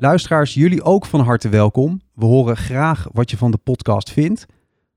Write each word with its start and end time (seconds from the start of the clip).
Luisteraars, 0.00 0.54
jullie 0.54 0.82
ook 0.82 1.06
van 1.06 1.20
harte 1.20 1.48
welkom. 1.48 2.00
We 2.14 2.24
horen 2.24 2.56
graag 2.56 3.06
wat 3.12 3.30
je 3.30 3.36
van 3.36 3.50
de 3.50 3.56
podcast 3.56 4.10
vindt. 4.10 4.46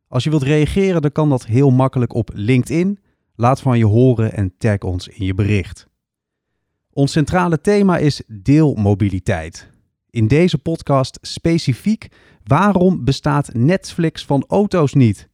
Als 0.07 0.23
je 0.23 0.29
wilt 0.29 0.43
reageren, 0.43 1.01
dan 1.01 1.11
kan 1.11 1.29
dat 1.29 1.45
heel 1.45 1.69
makkelijk 1.69 2.13
op 2.13 2.29
LinkedIn. 2.33 2.99
Laat 3.35 3.61
van 3.61 3.77
je 3.77 3.85
horen 3.85 4.33
en 4.33 4.53
tag 4.57 4.79
ons 4.79 5.07
in 5.07 5.25
je 5.25 5.33
bericht. 5.33 5.87
Ons 6.93 7.11
centrale 7.11 7.61
thema 7.61 7.97
is 7.97 8.21
deelmobiliteit. 8.27 9.69
In 10.09 10.27
deze 10.27 10.57
podcast 10.57 11.17
specifiek 11.21 12.07
waarom 12.43 13.03
bestaat 13.03 13.53
Netflix 13.53 14.25
van 14.25 14.45
auto's 14.47 14.93
niet? 14.93 15.29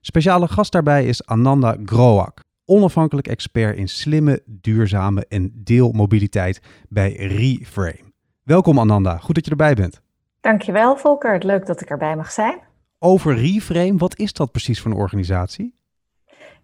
Speciale 0.00 0.48
gast 0.48 0.72
daarbij 0.72 1.06
is 1.06 1.26
Ananda 1.26 1.76
Groak, 1.84 2.40
onafhankelijk 2.64 3.28
expert 3.28 3.76
in 3.76 3.88
slimme, 3.88 4.42
duurzame 4.46 5.26
en 5.28 5.50
deelmobiliteit 5.54 6.60
bij 6.88 7.12
Reframe. 7.16 8.13
Welkom 8.44 8.78
Ananda, 8.78 9.16
goed 9.16 9.34
dat 9.34 9.44
je 9.44 9.50
erbij 9.50 9.74
bent. 9.74 10.00
Dankjewel 10.40 10.96
Volker, 10.96 11.44
leuk 11.44 11.66
dat 11.66 11.80
ik 11.80 11.90
erbij 11.90 12.16
mag 12.16 12.30
zijn. 12.30 12.58
Over 12.98 13.34
Reframe, 13.34 13.96
wat 13.96 14.18
is 14.18 14.32
dat 14.32 14.52
precies 14.52 14.80
voor 14.80 14.90
een 14.90 14.96
organisatie? 14.96 15.74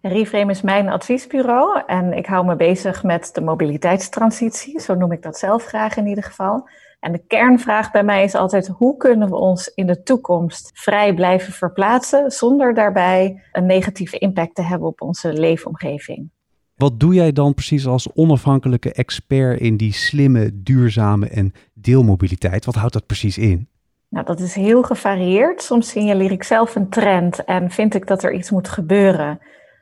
Reframe 0.01 0.51
is 0.51 0.63
mijn 0.63 0.89
adviesbureau 0.89 1.83
en 1.87 2.13
ik 2.13 2.27
hou 2.27 2.47
me 2.47 2.57
bezig 2.57 3.03
met 3.03 3.31
de 3.33 3.41
mobiliteitstransitie, 3.41 4.81
zo 4.81 4.95
noem 4.95 5.13
ik 5.13 5.23
dat 5.23 5.39
zelf 5.39 5.65
graag 5.65 5.97
in 5.97 6.07
ieder 6.07 6.25
geval. 6.25 6.69
En 6.99 7.13
de 7.13 7.25
kernvraag 7.27 7.91
bij 7.91 8.05
mij 8.05 8.25
is 8.25 8.35
altijd: 8.35 8.67
hoe 8.67 8.97
kunnen 8.97 9.29
we 9.29 9.37
ons 9.37 9.69
in 9.69 9.87
de 9.87 10.03
toekomst 10.03 10.71
vrij 10.75 11.15
blijven 11.15 11.53
verplaatsen 11.53 12.31
zonder 12.31 12.75
daarbij 12.75 13.43
een 13.53 13.67
negatieve 13.67 14.19
impact 14.19 14.55
te 14.55 14.63
hebben 14.63 14.89
op 14.89 15.01
onze 15.01 15.33
leefomgeving? 15.33 16.31
Wat 16.81 17.01
doe 17.01 17.15
jij 17.15 17.33
dan 17.33 17.55
precies 17.55 17.87
als 17.87 18.13
onafhankelijke 18.15 18.93
expert 18.93 19.61
in 19.61 19.77
die 19.77 19.93
slimme, 19.93 20.63
duurzame 20.63 21.29
en 21.29 21.53
deelmobiliteit? 21.75 22.65
Wat 22.65 22.75
houdt 22.75 22.93
dat 22.93 23.07
precies 23.07 23.39
in? 23.39 23.69
Nou, 24.09 24.27
dat 24.27 24.41
is 24.41 24.55
heel 24.55 24.83
gevarieerd. 24.83 25.63
Soms 25.63 25.89
signaleer 25.89 26.31
ik 26.31 26.43
zelf 26.43 26.75
een 26.75 26.89
trend 26.89 27.45
en 27.45 27.71
vind 27.71 27.95
ik 27.95 28.07
dat 28.07 28.23
er 28.23 28.33
iets 28.33 28.51
moet 28.51 28.69
gebeuren. 28.69 29.39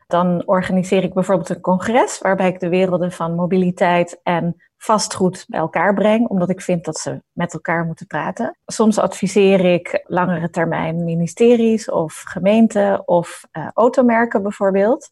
Dan 0.06 0.42
organiseer 0.46 1.02
ik 1.04 1.14
bijvoorbeeld 1.14 1.48
een 1.48 1.60
congres 1.60 2.18
waarbij 2.18 2.48
ik 2.48 2.60
de 2.60 2.68
werelden 2.68 3.12
van 3.12 3.34
mobiliteit 3.34 4.20
en 4.22 4.56
vastgoed 4.76 5.44
bij 5.48 5.60
elkaar 5.60 5.94
breng, 5.94 6.28
omdat 6.28 6.50
ik 6.50 6.60
vind 6.60 6.84
dat 6.84 6.98
ze 6.98 7.22
met 7.32 7.52
elkaar 7.52 7.84
moeten 7.84 8.06
praten. 8.06 8.56
Soms 8.66 8.98
adviseer 8.98 9.64
ik 9.64 10.04
langere 10.06 10.50
termijn 10.50 11.04
ministeries 11.04 11.90
of 11.90 12.22
gemeenten 12.26 13.08
of 13.08 13.44
uh, 13.52 13.68
automerken 13.74 14.42
bijvoorbeeld. 14.42 15.10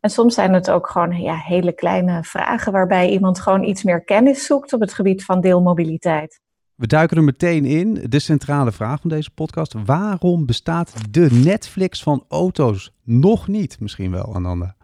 En 0.00 0.10
soms 0.10 0.34
zijn 0.34 0.52
het 0.52 0.70
ook 0.70 0.88
gewoon 0.88 1.20
ja, 1.20 1.34
hele 1.34 1.72
kleine 1.72 2.24
vragen 2.24 2.72
waarbij 2.72 3.10
iemand 3.10 3.40
gewoon 3.40 3.64
iets 3.64 3.82
meer 3.82 4.04
kennis 4.04 4.46
zoekt 4.46 4.72
op 4.72 4.80
het 4.80 4.94
gebied 4.94 5.24
van 5.24 5.40
deelmobiliteit. 5.40 6.40
We 6.74 6.86
duiken 6.86 7.16
er 7.16 7.22
meteen 7.22 7.64
in. 7.64 8.06
De 8.08 8.18
centrale 8.18 8.72
vraag 8.72 9.00
van 9.00 9.10
deze 9.10 9.30
podcast. 9.30 9.74
Waarom 9.84 10.46
bestaat 10.46 10.94
de 11.10 11.28
Netflix 11.44 12.02
van 12.02 12.24
auto's 12.28 12.92
nog 13.02 13.48
niet? 13.48 13.80
Misschien 13.80 14.10
wel, 14.10 14.34
Ananda. 14.34 14.74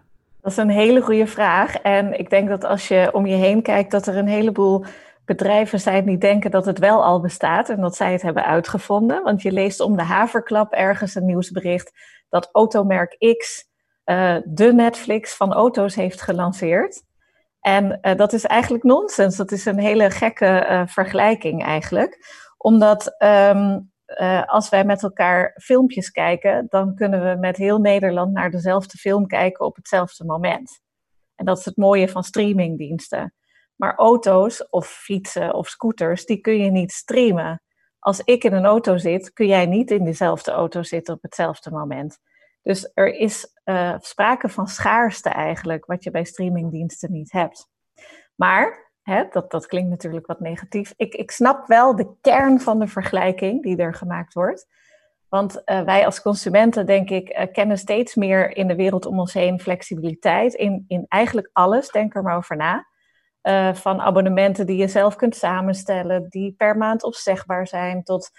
Dat 0.41 0.53
is 0.53 0.59
een 0.59 0.71
hele 0.71 1.01
goede 1.01 1.27
vraag. 1.27 1.77
En 1.77 2.19
ik 2.19 2.31
denk 2.31 2.49
dat 2.49 2.65
als 2.65 2.89
je 2.89 3.09
om 3.13 3.27
je 3.27 3.35
heen 3.35 3.63
kijkt, 3.63 3.91
dat 3.91 4.07
er 4.07 4.17
een 4.17 4.29
heleboel 4.29 4.85
bedrijven 5.25 5.81
zijn 5.81 6.05
die 6.05 6.19
denken 6.19 6.51
dat 6.51 6.67
het 6.67 6.79
wel 6.79 7.05
al 7.05 7.21
bestaat 7.21 7.69
en 7.69 7.81
dat 7.81 7.97
zij 7.97 8.13
het 8.13 8.23
hebben 8.23 8.45
uitgevonden. 8.45 9.23
Want 9.23 9.43
je 9.43 9.53
leest 9.53 9.81
om 9.81 9.97
de 9.97 10.03
haverklap 10.03 10.73
ergens 10.73 11.15
een 11.15 11.27
nieuwsbericht 11.27 11.93
dat 12.29 12.49
automerk 12.53 13.37
X 13.39 13.73
uh, 14.05 14.37
de 14.45 14.73
Netflix 14.73 15.37
van 15.37 15.53
auto's 15.53 15.95
heeft 15.95 16.21
gelanceerd. 16.21 17.03
En 17.61 17.99
uh, 18.03 18.15
dat 18.15 18.33
is 18.33 18.45
eigenlijk 18.45 18.85
nonsens. 18.85 19.37
Dat 19.37 19.53
is 19.53 19.65
een 19.65 19.79
hele 19.79 20.11
gekke 20.11 20.67
uh, 20.71 20.83
vergelijking 20.87 21.65
eigenlijk. 21.65 22.19
Omdat 22.57 23.15
um, 23.19 23.93
als 24.47 24.69
wij 24.69 24.85
met 24.85 25.03
elkaar 25.03 25.61
filmpjes 25.63 26.11
kijken, 26.11 26.67
dan 26.69 26.95
kunnen 26.95 27.31
we 27.31 27.37
met 27.41 27.57
heel 27.57 27.79
Nederland 27.79 28.33
naar 28.33 28.51
dezelfde 28.51 28.99
film 28.99 29.27
kijken 29.27 29.65
op 29.65 29.77
hetzelfde 29.77 30.25
moment. 30.25 30.83
En 31.35 31.45
dat 31.45 31.59
is 31.59 31.65
het 31.65 31.77
mooie 31.77 32.09
van 32.09 32.25
streamingdiensten. 32.25 33.35
Maar 33.77 33.95
auto's 33.95 34.67
of 34.71 34.87
fietsen 34.87 35.55
of 35.55 35.69
scooters, 35.69 36.25
die 36.25 36.41
kun 36.41 36.59
je 36.59 36.71
niet 36.71 36.93
streamen. 36.93 37.63
Als 37.99 38.21
ik 38.21 38.45
in 38.45 38.53
een 38.53 38.65
auto 38.65 38.97
zit, 38.97 39.33
kun 39.33 39.47
jij 39.47 39.67
niet 39.67 39.91
in 39.91 40.05
dezelfde 40.05 40.51
auto 40.51 40.83
zitten 40.83 41.15
op 41.15 41.23
hetzelfde 41.23 41.71
moment. 41.71 42.19
Dus 42.65 42.91
er 42.95 43.15
is 43.15 43.59
uh, 43.65 43.95
sprake 43.99 44.49
van 44.49 44.67
schaarste 44.67 45.29
eigenlijk, 45.29 45.87
wat 45.87 46.05
je 46.05 46.11
bij 46.11 46.25
streamingdiensten 46.25 47.13
niet 47.13 47.33
hebt. 47.33 47.69
Maar, 48.35 48.93
hè, 49.03 49.25
dat, 49.31 49.51
dat 49.51 49.67
klinkt 49.67 49.91
natuurlijk 49.91 50.27
wat 50.27 50.41
negatief, 50.41 50.95
ik, 50.97 51.15
ik 51.15 51.31
snap 51.31 51.67
wel 51.67 51.97
de 51.97 52.15
kern 52.21 52.61
van 52.61 52.79
de 52.79 52.87
vergelijking 52.87 53.63
die 53.63 53.77
er 53.77 53.95
gemaakt 53.95 54.33
wordt. 54.33 54.67
Want 55.29 55.63
uh, 55.65 55.83
wij 55.83 56.05
als 56.05 56.23
consumenten, 56.23 56.87
denk 56.87 57.11
ik, 57.11 57.39
uh, 57.39 57.53
kennen 57.53 57.79
steeds 57.79 58.15
meer 58.15 58.57
in 58.57 58.69
de 58.69 58.77
wereld 58.77 59.07
om 59.07 59.19
ons 59.19 59.33
heen 59.33 59.61
flexibiliteit. 59.61 60.55
In, 60.55 60.85
in 60.89 61.05
eigenlijk 61.09 61.51
alles, 61.53 61.91
denk 61.91 62.15
er 62.15 62.23
maar 62.23 62.37
over 62.37 62.57
na. 62.57 62.87
Van 63.73 64.01
abonnementen 64.01 64.67
die 64.67 64.77
je 64.77 64.89
zelf 64.89 65.17
kunt 65.17 65.37
samenstellen, 65.37 66.29
die 66.29 66.53
per 66.53 66.77
maand 66.77 67.03
opzegbaar 67.03 67.67
zijn, 67.67 68.03
tot 68.03 68.31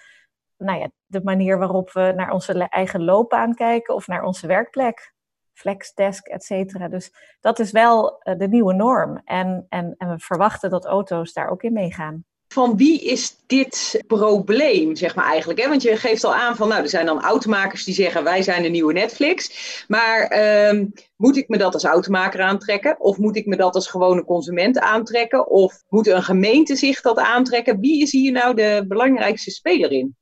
nou 0.65 0.79
ja, 0.79 0.89
de 1.05 1.21
manier 1.23 1.57
waarop 1.57 1.91
we 1.91 2.13
naar 2.15 2.31
onze 2.31 2.67
eigen 2.69 3.03
loopbaan 3.03 3.55
kijken 3.55 3.95
of 3.95 4.07
naar 4.07 4.23
onze 4.23 4.47
werkplek. 4.47 5.13
Flexdesk, 5.53 6.27
et 6.27 6.43
cetera. 6.43 6.87
Dus 6.87 7.11
dat 7.39 7.59
is 7.59 7.71
wel 7.71 8.21
uh, 8.23 8.37
de 8.37 8.47
nieuwe 8.47 8.73
norm. 8.73 9.21
En, 9.25 9.65
en, 9.69 9.95
en 9.97 10.09
we 10.09 10.19
verwachten 10.19 10.69
dat 10.69 10.85
auto's 10.85 11.33
daar 11.33 11.49
ook 11.49 11.63
in 11.63 11.73
meegaan 11.73 12.25
van 12.47 12.77
wie 12.77 13.01
is 13.01 13.37
dit 13.45 14.03
probleem, 14.07 14.95
zeg 14.95 15.15
maar 15.15 15.25
eigenlijk? 15.25 15.61
Hè? 15.61 15.69
Want 15.69 15.81
je 15.81 15.95
geeft 15.95 16.23
al 16.23 16.35
aan 16.35 16.55
van, 16.55 16.67
nou, 16.67 16.81
er 16.81 16.89
zijn 16.89 17.05
dan 17.05 17.21
automakers 17.21 17.83
die 17.83 17.93
zeggen, 17.93 18.23
wij 18.23 18.41
zijn 18.41 18.63
de 18.63 18.69
nieuwe 18.69 18.93
Netflix. 18.93 19.85
Maar 19.87 20.31
um, 20.69 20.93
moet 21.15 21.37
ik 21.37 21.47
me 21.47 21.57
dat 21.57 21.73
als 21.73 21.83
automaker 21.83 22.41
aantrekken? 22.41 22.99
Of 22.99 23.17
moet 23.17 23.35
ik 23.35 23.45
me 23.45 23.55
dat 23.55 23.75
als 23.75 23.87
gewone 23.87 24.23
consument 24.23 24.79
aantrekken? 24.79 25.47
Of 25.47 25.83
moet 25.89 26.07
een 26.07 26.23
gemeente 26.23 26.75
zich 26.75 27.01
dat 27.01 27.17
aantrekken? 27.17 27.79
Wie 27.79 28.01
is 28.01 28.11
hier 28.11 28.31
nou 28.31 28.55
de 28.55 28.85
belangrijkste 28.87 29.51
speler 29.51 29.91
in? 29.91 30.15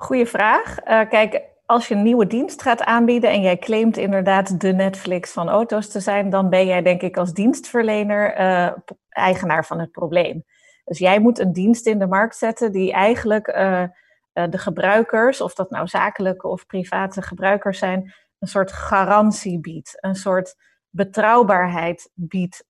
Goeie 0.00 0.26
vraag. 0.26 0.78
Uh, 0.80 1.08
kijk, 1.08 1.42
als 1.66 1.88
je 1.88 1.94
een 1.94 2.02
nieuwe 2.02 2.26
dienst 2.26 2.62
gaat 2.62 2.82
aanbieden 2.82 3.30
en 3.30 3.40
jij 3.40 3.58
claimt 3.58 3.96
inderdaad 3.96 4.60
de 4.60 4.72
Netflix 4.72 5.32
van 5.32 5.48
auto's 5.48 5.88
te 5.88 6.00
zijn, 6.00 6.30
dan 6.30 6.48
ben 6.48 6.66
jij 6.66 6.82
denk 6.82 7.02
ik 7.02 7.16
als 7.16 7.32
dienstverlener 7.32 8.40
uh, 8.40 8.72
eigenaar 9.08 9.66
van 9.66 9.80
het 9.80 9.90
probleem. 9.90 10.44
Dus 10.84 10.98
jij 10.98 11.18
moet 11.20 11.38
een 11.38 11.52
dienst 11.52 11.86
in 11.86 11.98
de 11.98 12.06
markt 12.06 12.36
zetten 12.36 12.72
die 12.72 12.92
eigenlijk 12.92 13.48
uh, 13.48 13.84
de 14.32 14.58
gebruikers, 14.58 15.40
of 15.40 15.54
dat 15.54 15.70
nou 15.70 15.86
zakelijke 15.86 16.48
of 16.48 16.66
private 16.66 17.22
gebruikers 17.22 17.78
zijn, 17.78 18.14
een 18.38 18.48
soort 18.48 18.72
garantie 18.72 19.60
biedt, 19.60 19.98
een 20.00 20.14
soort 20.14 20.54
betrouwbaarheid 20.90 22.10
biedt, 22.14 22.64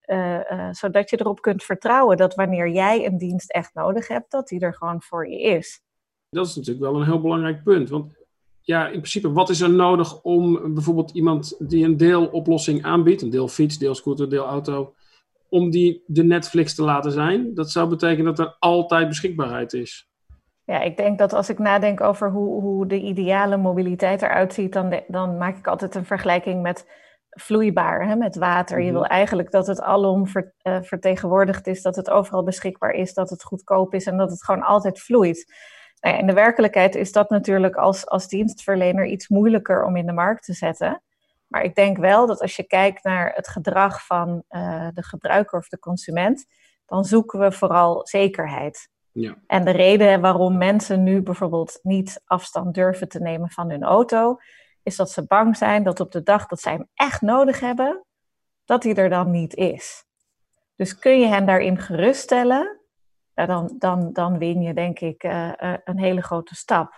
zodat 0.70 1.10
je 1.10 1.20
erop 1.20 1.40
kunt 1.40 1.64
vertrouwen 1.64 2.16
dat 2.16 2.34
wanneer 2.34 2.68
jij 2.68 3.06
een 3.06 3.18
dienst 3.18 3.50
echt 3.50 3.74
nodig 3.74 4.08
hebt, 4.08 4.30
dat 4.30 4.48
die 4.48 4.60
er 4.60 4.74
gewoon 4.74 5.02
voor 5.02 5.28
je 5.28 5.40
is. 5.40 5.82
Dat 6.30 6.46
is 6.46 6.56
natuurlijk 6.56 6.84
wel 6.84 7.00
een 7.00 7.06
heel 7.06 7.20
belangrijk 7.20 7.62
punt. 7.62 7.88
Want 7.88 8.16
ja, 8.60 8.86
in 8.86 8.90
principe, 8.90 9.32
wat 9.32 9.48
is 9.48 9.60
er 9.60 9.70
nodig 9.70 10.22
om 10.22 10.74
bijvoorbeeld 10.74 11.10
iemand 11.10 11.56
die 11.58 11.84
een 11.84 11.96
deeloplossing 11.96 12.84
aanbiedt, 12.84 13.22
een 13.22 13.30
deel 13.30 13.48
fiets, 13.48 13.78
deel 13.78 13.94
scooter, 13.94 14.30
deel 14.30 14.44
auto, 14.44 14.94
om 15.48 15.70
die 15.70 16.02
de 16.06 16.24
Netflix 16.24 16.74
te 16.74 16.82
laten 16.82 17.12
zijn? 17.12 17.54
Dat 17.54 17.70
zou 17.70 17.88
betekenen 17.88 18.24
dat 18.24 18.46
er 18.46 18.56
altijd 18.58 19.08
beschikbaarheid 19.08 19.72
is. 19.72 20.08
Ja, 20.64 20.80
ik 20.80 20.96
denk 20.96 21.18
dat 21.18 21.32
als 21.32 21.48
ik 21.48 21.58
nadenk 21.58 22.00
over 22.00 22.30
hoe, 22.30 22.60
hoe 22.60 22.86
de 22.86 23.00
ideale 23.00 23.56
mobiliteit 23.56 24.22
eruit 24.22 24.54
ziet, 24.54 24.72
dan, 24.72 25.00
dan 25.06 25.38
maak 25.38 25.56
ik 25.58 25.66
altijd 25.66 25.94
een 25.94 26.04
vergelijking 26.04 26.62
met 26.62 26.86
vloeibaar, 27.30 28.06
hè, 28.06 28.16
met 28.16 28.36
water. 28.36 28.78
Je 28.78 28.84
mhm. 28.84 28.92
wil 28.92 29.04
eigenlijk 29.04 29.50
dat 29.50 29.66
het 29.66 29.80
alom 29.80 30.26
ver, 30.26 30.54
uh, 30.62 30.82
vertegenwoordigd 30.82 31.66
is, 31.66 31.82
dat 31.82 31.96
het 31.96 32.10
overal 32.10 32.44
beschikbaar 32.44 32.90
is, 32.90 33.14
dat 33.14 33.30
het 33.30 33.42
goedkoop 33.42 33.94
is 33.94 34.06
en 34.06 34.16
dat 34.16 34.30
het 34.30 34.44
gewoon 34.44 34.62
altijd 34.62 35.00
vloeit. 35.00 35.52
Nou 36.00 36.16
in 36.16 36.26
de 36.26 36.32
werkelijkheid 36.32 36.94
is 36.94 37.12
dat 37.12 37.30
natuurlijk 37.30 37.76
als, 37.76 38.06
als 38.06 38.28
dienstverlener 38.28 39.06
iets 39.06 39.28
moeilijker 39.28 39.84
om 39.84 39.96
in 39.96 40.06
de 40.06 40.12
markt 40.12 40.44
te 40.44 40.52
zetten. 40.52 41.02
Maar 41.46 41.62
ik 41.62 41.74
denk 41.74 41.96
wel 41.96 42.26
dat 42.26 42.40
als 42.40 42.56
je 42.56 42.66
kijkt 42.66 43.04
naar 43.04 43.32
het 43.34 43.48
gedrag 43.48 44.06
van 44.06 44.42
uh, 44.50 44.88
de 44.94 45.02
gebruiker 45.02 45.58
of 45.58 45.68
de 45.68 45.78
consument, 45.78 46.44
dan 46.86 47.04
zoeken 47.04 47.38
we 47.38 47.52
vooral 47.52 48.06
zekerheid. 48.06 48.88
Ja. 49.12 49.36
En 49.46 49.64
de 49.64 49.70
reden 49.70 50.20
waarom 50.20 50.58
mensen 50.58 51.02
nu 51.02 51.22
bijvoorbeeld 51.22 51.78
niet 51.82 52.20
afstand 52.24 52.74
durven 52.74 53.08
te 53.08 53.20
nemen 53.20 53.50
van 53.50 53.70
hun 53.70 53.82
auto, 53.82 54.36
is 54.82 54.96
dat 54.96 55.10
ze 55.10 55.26
bang 55.26 55.56
zijn 55.56 55.82
dat 55.82 56.00
op 56.00 56.12
de 56.12 56.22
dag 56.22 56.46
dat 56.46 56.60
zij 56.60 56.72
hem 56.72 56.88
echt 56.94 57.20
nodig 57.20 57.60
hebben, 57.60 58.04
dat 58.64 58.82
hij 58.82 58.94
er 58.94 59.08
dan 59.08 59.30
niet 59.30 59.54
is. 59.54 60.04
Dus 60.76 60.98
kun 60.98 61.20
je 61.20 61.26
hen 61.26 61.46
daarin 61.46 61.78
geruststellen, 61.78 62.77
dan, 63.46 63.74
dan, 63.78 64.12
dan 64.12 64.38
win 64.38 64.62
je 64.62 64.74
denk 64.74 65.00
ik 65.00 65.24
uh, 65.24 65.52
een 65.84 65.98
hele 65.98 66.22
grote 66.22 66.54
stap. 66.54 66.96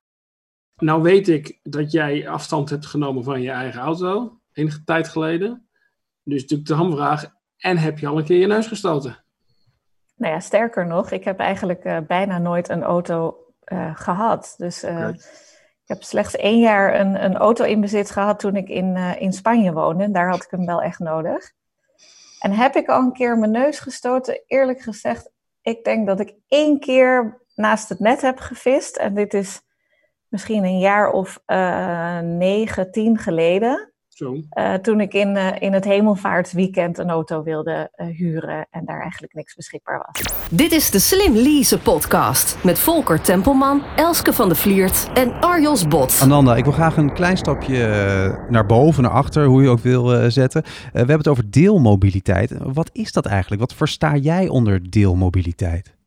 Nou 0.76 1.02
weet 1.02 1.28
ik 1.28 1.58
dat 1.62 1.92
jij 1.92 2.28
afstand 2.28 2.70
hebt 2.70 2.86
genomen 2.86 3.24
van 3.24 3.40
je 3.40 3.50
eigen 3.50 3.80
auto, 3.80 4.40
enige 4.52 4.84
tijd 4.84 5.08
geleden. 5.08 5.68
Dus 6.22 6.40
natuurlijk 6.40 6.68
de 6.68 6.74
hamvraag, 6.74 7.34
en 7.56 7.78
heb 7.78 7.98
je 7.98 8.06
al 8.06 8.18
een 8.18 8.24
keer 8.24 8.38
je 8.38 8.46
neus 8.46 8.66
gestoten? 8.66 9.24
Nou 10.14 10.32
ja, 10.32 10.40
sterker 10.40 10.86
nog, 10.86 11.10
ik 11.10 11.24
heb 11.24 11.38
eigenlijk 11.38 11.84
uh, 11.84 11.98
bijna 12.06 12.38
nooit 12.38 12.68
een 12.68 12.82
auto 12.82 13.36
uh, 13.64 13.96
gehad. 13.96 14.54
Dus 14.56 14.84
uh, 14.84 15.08
ik 15.82 15.86
heb 15.86 16.02
slechts 16.02 16.36
één 16.36 16.60
jaar 16.60 17.00
een, 17.00 17.24
een, 17.24 17.36
auto 17.36 17.64
in 17.64 17.80
bezit 17.80 18.10
gehad 18.10 18.38
toen 18.38 18.56
ik 18.56 18.68
in, 18.68 18.96
in 18.96 19.32
Spanje 19.32 19.72
woonde. 19.72 20.10
Daar 20.10 20.30
had 20.30 20.44
ik 20.44 20.50
hem 20.50 20.66
wel 20.66 20.82
echt 20.82 20.98
nodig. 20.98 21.52
En 22.40 22.52
heb 22.52 22.74
ik 22.74 22.88
al 22.88 23.00
een 23.00 23.12
keer 23.12 23.38
mijn 23.38 23.50
neus 23.50 23.78
gestoten? 23.78 24.42
Eerlijk 24.46 24.80
gezegd, 24.80 25.30
ik 25.62 25.84
denk 25.84 26.06
dat 26.06 26.20
ik 26.20 26.34
één 26.48 26.80
keer 26.80 27.42
naast 27.54 27.88
het 27.88 27.98
net 27.98 28.20
heb 28.20 28.38
gevist. 28.38 28.96
En 28.96 29.14
dit 29.14 29.34
is 29.34 29.60
misschien 30.28 30.64
een 30.64 30.78
jaar 30.78 31.12
of 31.12 31.42
negen, 32.22 32.90
tien 32.90 33.18
geleden. 33.18 33.89
Uh, 34.20 34.74
toen 34.74 35.00
ik 35.00 35.14
in, 35.14 35.36
uh, 35.36 35.48
in 35.58 35.72
het 35.72 35.84
hemelvaartsweekend 35.84 36.98
een 36.98 37.10
auto 37.10 37.42
wilde 37.42 37.92
uh, 37.96 38.06
huren 38.06 38.66
en 38.70 38.84
daar 38.84 39.00
eigenlijk 39.00 39.34
niks 39.34 39.54
beschikbaar 39.54 40.10
was. 40.12 40.48
Dit 40.50 40.72
is 40.72 40.90
de 40.90 40.98
Slim 40.98 41.34
Lease 41.34 41.78
podcast 41.78 42.64
met 42.64 42.78
Volker 42.78 43.20
Tempelman, 43.20 43.82
Elske 43.96 44.32
van 44.32 44.48
de 44.48 44.54
Vliert 44.54 45.08
en 45.14 45.40
Arjos 45.40 45.88
Bot. 45.88 46.20
Ananda, 46.22 46.56
ik 46.56 46.64
wil 46.64 46.72
graag 46.72 46.96
een 46.96 47.12
klein 47.12 47.36
stapje 47.36 48.46
naar 48.48 48.66
boven, 48.66 49.02
naar 49.02 49.12
achter, 49.12 49.44
hoe 49.44 49.62
je 49.62 49.68
ook 49.68 49.80
wil 49.80 50.30
zetten. 50.30 50.62
we 50.62 50.98
hebben 50.98 51.18
het 51.18 51.28
over 51.28 51.50
deelmobiliteit. 51.50 52.54
Wat 52.58 52.90
is 52.92 53.12
dat 53.12 53.26
eigenlijk? 53.26 53.60
Wat 53.60 53.74
versta 53.74 54.16
jij 54.16 54.48
onder 54.48 54.90
deelmobiliteit? 54.90 55.98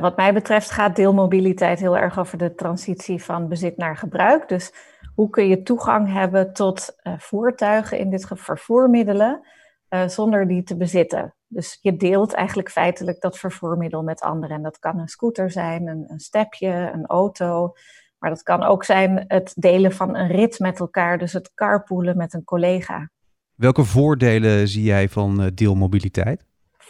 wat 0.00 0.16
mij 0.16 0.32
betreft 0.32 0.70
gaat 0.70 0.96
deelmobiliteit 0.96 1.80
heel 1.80 1.96
erg 1.96 2.18
over 2.18 2.38
de 2.38 2.54
transitie 2.54 3.22
van 3.22 3.48
bezit 3.48 3.76
naar 3.76 3.96
gebruik. 3.96 4.48
Dus 4.48 4.72
hoe 5.16 5.30
kun 5.30 5.48
je 5.48 5.62
toegang 5.62 6.12
hebben 6.12 6.52
tot 6.52 6.96
uh, 7.02 7.12
voertuigen, 7.18 7.98
in 7.98 8.10
dit 8.10 8.22
geval 8.22 8.44
vervoermiddelen, 8.44 9.46
uh, 9.90 10.08
zonder 10.08 10.48
die 10.48 10.62
te 10.62 10.76
bezitten. 10.76 11.34
Dus 11.46 11.78
je 11.80 11.96
deelt 11.96 12.32
eigenlijk 12.32 12.70
feitelijk 12.70 13.20
dat 13.20 13.38
vervoermiddel 13.38 14.02
met 14.02 14.20
anderen. 14.20 14.56
En 14.56 14.62
dat 14.62 14.78
kan 14.78 14.98
een 14.98 15.08
scooter 15.08 15.50
zijn, 15.50 15.86
een, 15.86 16.04
een 16.08 16.18
stepje, 16.18 16.90
een 16.94 17.06
auto. 17.06 17.72
Maar 18.18 18.30
dat 18.30 18.42
kan 18.42 18.62
ook 18.62 18.84
zijn 18.84 19.24
het 19.28 19.52
delen 19.56 19.92
van 19.92 20.16
een 20.16 20.28
rit 20.28 20.58
met 20.58 20.80
elkaar, 20.80 21.18
dus 21.18 21.32
het 21.32 21.54
carpoolen 21.54 22.16
met 22.16 22.34
een 22.34 22.44
collega. 22.44 23.10
Welke 23.54 23.84
voordelen 23.84 24.68
zie 24.68 24.82
jij 24.82 25.08
van 25.08 25.40
uh, 25.40 25.46
deelmobiliteit? 25.54 26.44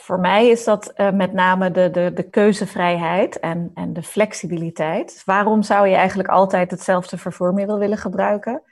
Voor 0.06 0.20
mij 0.20 0.48
is 0.48 0.64
dat 0.64 0.92
uh, 0.96 1.10
met 1.10 1.32
name 1.32 1.70
de, 1.70 1.90
de, 1.90 2.12
de 2.12 2.30
keuzevrijheid 2.30 3.40
en, 3.40 3.70
en 3.74 3.92
de 3.92 4.02
flexibiliteit. 4.02 5.12
Dus 5.12 5.24
waarom 5.24 5.62
zou 5.62 5.88
je 5.88 5.94
eigenlijk 5.94 6.28
altijd 6.28 6.70
hetzelfde 6.70 7.18
vervoermiddel 7.18 7.78
willen 7.78 7.98
gebruiken? 7.98 8.62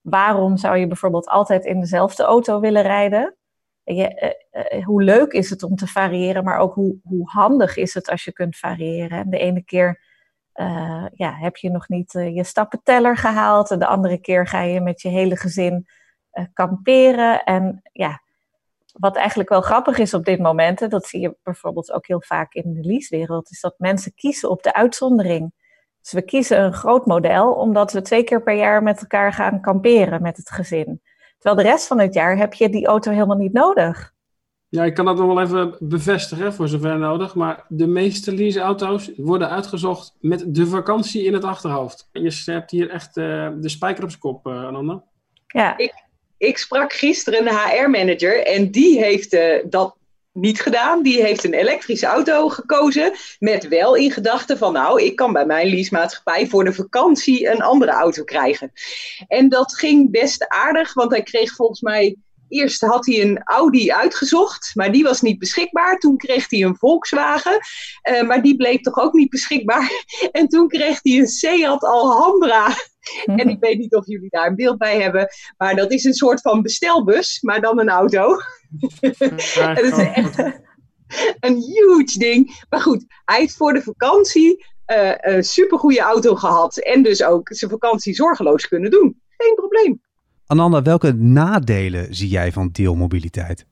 Waarom 0.00 0.56
zou 0.56 0.76
je 0.76 0.86
bijvoorbeeld 0.86 1.26
altijd 1.26 1.64
in 1.64 1.80
dezelfde 1.80 2.22
auto 2.22 2.60
willen 2.60 2.82
rijden? 2.82 3.36
Je, 3.82 4.34
uh, 4.52 4.78
uh, 4.78 4.84
hoe 4.84 5.02
leuk 5.02 5.32
is 5.32 5.50
het 5.50 5.62
om 5.62 5.76
te 5.76 5.86
variëren, 5.86 6.44
maar 6.44 6.58
ook 6.58 6.74
hoe, 6.74 6.96
hoe 7.02 7.30
handig 7.30 7.76
is 7.76 7.94
het 7.94 8.10
als 8.10 8.24
je 8.24 8.32
kunt 8.32 8.56
variëren? 8.56 9.30
De 9.30 9.38
ene 9.38 9.64
keer 9.64 10.04
ja, 11.12 11.32
heb 11.34 11.56
je 11.56 11.70
nog 11.70 11.88
niet 11.88 12.12
je 12.12 12.44
stappenteller 12.44 13.16
gehaald, 13.16 13.70
en 13.70 13.78
de 13.78 13.86
andere 13.86 14.18
keer 14.18 14.46
ga 14.46 14.60
je 14.60 14.80
met 14.80 15.02
je 15.02 15.08
hele 15.08 15.36
gezin 15.36 15.86
kamperen. 16.52 17.44
En 17.44 17.80
ja, 17.92 18.20
wat 18.98 19.16
eigenlijk 19.16 19.48
wel 19.48 19.60
grappig 19.60 19.98
is 19.98 20.14
op 20.14 20.24
dit 20.24 20.38
moment, 20.38 20.82
en 20.82 20.88
dat 20.88 21.06
zie 21.06 21.20
je 21.20 21.36
bijvoorbeeld 21.42 21.92
ook 21.92 22.06
heel 22.06 22.22
vaak 22.22 22.54
in 22.54 22.72
de 22.72 22.88
leasewereld, 22.88 23.50
is 23.50 23.60
dat 23.60 23.74
mensen 23.78 24.14
kiezen 24.14 24.50
op 24.50 24.62
de 24.62 24.74
uitzondering. 24.74 25.52
Dus 26.00 26.12
we 26.12 26.22
kiezen 26.22 26.62
een 26.62 26.72
groot 26.72 27.06
model 27.06 27.52
omdat 27.52 27.92
we 27.92 28.02
twee 28.02 28.24
keer 28.24 28.42
per 28.42 28.54
jaar 28.54 28.82
met 28.82 29.00
elkaar 29.00 29.32
gaan 29.32 29.60
kamperen 29.60 30.22
met 30.22 30.36
het 30.36 30.50
gezin. 30.50 31.00
Terwijl 31.38 31.62
de 31.62 31.70
rest 31.70 31.86
van 31.86 32.00
het 32.00 32.14
jaar 32.14 32.36
heb 32.36 32.54
je 32.54 32.68
die 32.68 32.86
auto 32.86 33.10
helemaal 33.10 33.36
niet 33.36 33.52
nodig. 33.52 34.14
Ja, 34.68 34.84
ik 34.84 34.94
kan 34.94 35.04
dat 35.04 35.16
nog 35.16 35.26
wel 35.26 35.40
even 35.40 35.76
bevestigen 35.80 36.54
voor 36.54 36.68
zover 36.68 36.98
nodig. 36.98 37.34
Maar 37.34 37.64
de 37.68 37.86
meeste 37.86 38.34
leaseauto's 38.34 39.10
worden 39.16 39.50
uitgezocht 39.50 40.16
met 40.20 40.54
de 40.54 40.66
vakantie 40.66 41.24
in 41.24 41.32
het 41.32 41.44
achterhoofd. 41.44 42.08
Je 42.12 42.42
hebt 42.44 42.70
hier 42.70 42.90
echt 42.90 43.16
uh, 43.16 43.48
de 43.60 43.68
spijker 43.68 44.02
op 44.02 44.08
zijn 44.08 44.20
kop, 44.20 44.46
uh, 44.46 44.64
Ananda. 44.64 45.02
Ja. 45.46 45.76
Ik, 45.76 46.05
ik 46.38 46.58
sprak 46.58 46.92
gisteren 46.92 47.46
een 47.46 47.58
HR-manager 47.58 48.46
en 48.46 48.70
die 48.70 48.98
heeft 48.98 49.34
uh, 49.34 49.58
dat 49.64 49.96
niet 50.32 50.60
gedaan. 50.60 51.02
Die 51.02 51.22
heeft 51.22 51.44
een 51.44 51.54
elektrische 51.54 52.06
auto 52.06 52.48
gekozen 52.48 53.12
met 53.38 53.68
wel 53.68 53.94
in 53.94 54.10
gedachten 54.10 54.58
van 54.58 54.72
nou, 54.72 55.02
ik 55.02 55.16
kan 55.16 55.32
bij 55.32 55.46
mijn 55.46 55.68
leasemaatschappij 55.68 56.46
voor 56.46 56.64
de 56.64 56.72
vakantie 56.72 57.48
een 57.48 57.62
andere 57.62 57.92
auto 57.92 58.24
krijgen. 58.24 58.72
En 59.28 59.48
dat 59.48 59.74
ging 59.74 60.10
best 60.10 60.48
aardig, 60.48 60.94
want 60.94 61.10
hij 61.10 61.22
kreeg 61.22 61.54
volgens 61.54 61.80
mij 61.80 62.16
Eerst 62.48 62.80
had 62.80 63.06
hij 63.06 63.22
een 63.22 63.42
Audi 63.44 63.92
uitgezocht, 63.92 64.70
maar 64.74 64.92
die 64.92 65.02
was 65.02 65.20
niet 65.20 65.38
beschikbaar. 65.38 65.98
Toen 65.98 66.16
kreeg 66.16 66.50
hij 66.50 66.62
een 66.62 66.76
Volkswagen, 66.76 67.60
uh, 68.10 68.22
maar 68.22 68.42
die 68.42 68.56
bleek 68.56 68.82
toch 68.82 68.98
ook 68.98 69.12
niet 69.12 69.30
beschikbaar. 69.30 69.90
En 70.32 70.48
toen 70.48 70.68
kreeg 70.68 70.98
hij 71.02 71.12
een 71.12 71.26
Seat 71.26 71.84
Alhambra. 71.84 72.74
Mhm. 73.26 73.38
En 73.38 73.48
ik 73.48 73.60
weet 73.60 73.78
niet 73.78 73.94
of 73.94 74.06
jullie 74.06 74.30
daar 74.30 74.46
een 74.46 74.56
beeld 74.56 74.78
bij 74.78 75.00
hebben, 75.00 75.28
maar 75.56 75.74
dat 75.74 75.92
is 75.92 76.04
een 76.04 76.14
soort 76.14 76.40
van 76.40 76.62
bestelbus, 76.62 77.40
maar 77.40 77.60
dan 77.60 77.80
een 77.80 77.88
auto. 77.88 78.36
dat 79.00 79.20
is 79.82 79.98
echt 79.98 80.38
een 81.40 81.54
huge 81.54 82.18
ding. 82.18 82.64
Maar 82.68 82.80
goed, 82.80 83.04
hij 83.24 83.38
heeft 83.38 83.56
voor 83.56 83.72
de 83.72 83.82
vakantie 83.82 84.64
uh, 84.86 85.12
een 85.16 85.44
supergoeie 85.44 86.00
auto 86.00 86.34
gehad 86.34 86.76
en 86.76 87.02
dus 87.02 87.22
ook 87.22 87.48
zijn 87.52 87.70
vakantie 87.70 88.14
zorgeloos 88.14 88.68
kunnen 88.68 88.90
doen. 88.90 89.20
Geen 89.28 89.54
probleem. 89.54 90.00
Ananda, 90.46 90.82
welke 90.82 91.12
nadelen 91.12 92.14
zie 92.14 92.28
jij 92.28 92.52
van 92.52 92.68
deelmobiliteit? 92.72 93.66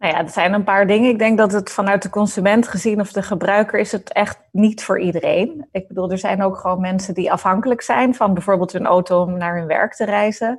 Nou 0.00 0.12
ja, 0.12 0.20
er 0.20 0.28
zijn 0.28 0.52
een 0.52 0.64
paar 0.64 0.86
dingen. 0.86 1.10
Ik 1.10 1.18
denk 1.18 1.38
dat 1.38 1.52
het 1.52 1.70
vanuit 1.70 2.02
de 2.02 2.10
consument 2.10 2.68
gezien 2.68 3.00
of 3.00 3.12
de 3.12 3.22
gebruiker 3.22 3.78
is 3.78 3.92
het 3.92 4.12
echt 4.12 4.38
niet 4.52 4.84
voor 4.84 5.00
iedereen. 5.00 5.68
Ik 5.72 5.88
bedoel, 5.88 6.10
er 6.10 6.18
zijn 6.18 6.42
ook 6.42 6.56
gewoon 6.56 6.80
mensen 6.80 7.14
die 7.14 7.32
afhankelijk 7.32 7.82
zijn 7.82 8.14
van 8.14 8.34
bijvoorbeeld 8.34 8.72
hun 8.72 8.86
auto 8.86 9.22
om 9.22 9.36
naar 9.36 9.56
hun 9.56 9.66
werk 9.66 9.94
te 9.94 10.04
reizen. 10.04 10.58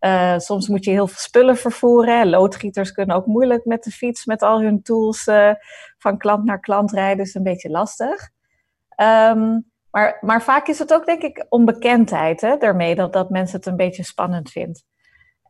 Uh, 0.00 0.38
soms 0.38 0.68
moet 0.68 0.84
je 0.84 0.90
heel 0.90 1.06
veel 1.06 1.18
spullen 1.18 1.56
vervoeren. 1.56 2.28
Loodgieters 2.28 2.92
kunnen 2.92 3.16
ook 3.16 3.26
moeilijk 3.26 3.64
met 3.64 3.84
de 3.84 3.90
fiets, 3.90 4.24
met 4.24 4.42
al 4.42 4.62
hun 4.62 4.82
tools 4.82 5.26
uh, 5.26 5.50
van 5.98 6.18
klant 6.18 6.44
naar 6.44 6.60
klant 6.60 6.92
rijden. 6.92 7.24
Dus 7.24 7.34
een 7.34 7.42
beetje 7.42 7.70
lastig. 7.70 8.30
Um, 8.96 9.70
maar, 9.90 10.18
maar 10.20 10.42
vaak 10.42 10.68
is 10.68 10.78
het 10.78 10.92
ook, 10.92 11.06
denk 11.06 11.22
ik, 11.22 11.46
onbekendheid 11.48 12.40
hè, 12.40 12.56
daarmee, 12.56 12.94
dat, 12.94 13.12
dat 13.12 13.30
mensen 13.30 13.56
het 13.56 13.66
een 13.66 13.76
beetje 13.76 14.04
spannend 14.04 14.50
vindt. 14.50 14.84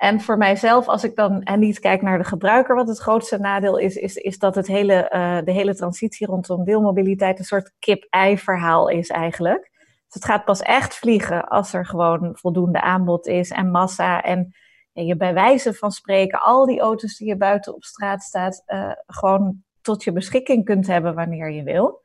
En 0.00 0.20
voor 0.20 0.36
mijzelf, 0.38 0.88
als 0.88 1.04
ik 1.04 1.16
dan 1.16 1.42
en 1.42 1.58
niet 1.58 1.78
kijk 1.78 2.02
naar 2.02 2.18
de 2.18 2.24
gebruiker, 2.24 2.74
wat 2.74 2.88
het 2.88 2.98
grootste 2.98 3.38
nadeel 3.38 3.78
is, 3.78 3.96
is, 3.96 4.16
is 4.16 4.38
dat 4.38 4.54
het 4.54 4.66
hele, 4.66 5.10
uh, 5.14 5.38
de 5.44 5.52
hele 5.52 5.74
transitie 5.74 6.26
rondom 6.26 6.64
deelmobiliteit 6.64 7.38
een 7.38 7.44
soort 7.44 7.72
kip-ei 7.78 8.38
verhaal 8.38 8.88
is 8.88 9.08
eigenlijk. 9.08 9.70
Dus 9.72 10.14
het 10.14 10.24
gaat 10.24 10.44
pas 10.44 10.60
echt 10.60 10.94
vliegen 10.94 11.48
als 11.48 11.72
er 11.72 11.86
gewoon 11.86 12.30
voldoende 12.32 12.80
aanbod 12.80 13.26
is 13.26 13.50
en 13.50 13.70
massa. 13.70 14.22
En 14.22 14.54
je 14.92 15.16
bij 15.16 15.34
wijze 15.34 15.74
van 15.74 15.90
spreken 15.90 16.40
al 16.40 16.66
die 16.66 16.80
auto's 16.80 17.16
die 17.16 17.28
je 17.28 17.36
buiten 17.36 17.74
op 17.74 17.84
straat 17.84 18.22
staat, 18.22 18.62
uh, 18.66 18.92
gewoon 19.06 19.62
tot 19.80 20.04
je 20.04 20.12
beschikking 20.12 20.64
kunt 20.64 20.86
hebben 20.86 21.14
wanneer 21.14 21.50
je 21.50 21.62
wil. 21.62 22.00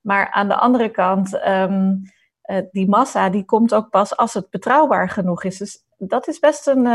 Maar 0.00 0.30
aan 0.30 0.48
de 0.48 0.56
andere 0.56 0.88
kant, 0.88 1.46
um, 1.46 2.02
uh, 2.44 2.58
die 2.70 2.88
massa 2.88 3.30
die 3.30 3.44
komt 3.44 3.74
ook 3.74 3.90
pas 3.90 4.16
als 4.16 4.34
het 4.34 4.50
betrouwbaar 4.50 5.08
genoeg 5.08 5.44
is. 5.44 5.58
Dus 5.58 5.84
dat 5.98 6.28
is 6.28 6.38
best 6.38 6.66
een, 6.66 6.86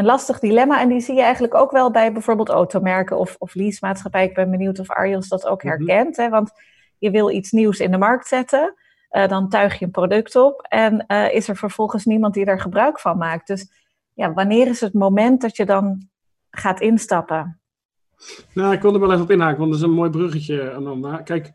een 0.00 0.06
lastig 0.06 0.38
dilemma. 0.38 0.80
En 0.80 0.88
die 0.88 1.00
zie 1.00 1.14
je 1.14 1.22
eigenlijk 1.22 1.54
ook 1.54 1.70
wel 1.70 1.90
bij 1.90 2.12
bijvoorbeeld 2.12 2.48
automerken 2.48 3.18
of, 3.18 3.36
of 3.38 3.54
leasemaatschappij. 3.54 4.24
Ik 4.24 4.34
ben 4.34 4.50
benieuwd 4.50 4.78
of 4.78 4.90
Arjos 4.90 5.28
dat 5.28 5.46
ook 5.46 5.62
mhm. 5.62 5.72
herkent. 5.72 6.16
hè? 6.16 6.28
Want 6.28 6.50
je 6.98 7.10
wil 7.10 7.30
iets 7.30 7.50
nieuws 7.50 7.78
in 7.78 7.90
de 7.90 7.98
markt 7.98 8.26
zetten. 8.26 8.74
Uh, 9.10 9.28
dan 9.28 9.48
tuig 9.48 9.78
je 9.78 9.84
een 9.84 9.90
product 9.90 10.36
op. 10.36 10.66
En 10.68 11.06
is 11.32 11.48
er 11.48 11.56
vervolgens 11.56 12.04
niemand 12.04 12.34
die 12.34 12.44
daar 12.44 12.60
gebruik 12.60 13.00
van 13.00 13.18
maakt. 13.18 13.46
Dus 13.46 13.70
ja, 14.14 14.32
wanneer 14.32 14.66
is 14.66 14.80
het 14.80 14.92
moment 14.94 15.40
dat 15.40 15.56
je 15.56 15.64
dan 15.64 16.08
gaat 16.50 16.80
instappen? 16.80 17.60
Nou, 18.54 18.72
ik 18.72 18.82
wil 18.82 18.94
er 18.94 19.00
wel 19.00 19.10
even 19.12 19.22
op 19.22 19.30
inhaken, 19.30 19.58
want 19.58 19.70
dat 19.70 19.80
is 19.80 19.86
een 19.86 19.92
mooi 19.92 20.10
bruggetje, 20.10 20.72
Ananda. 20.72 21.16
Kijk, 21.16 21.52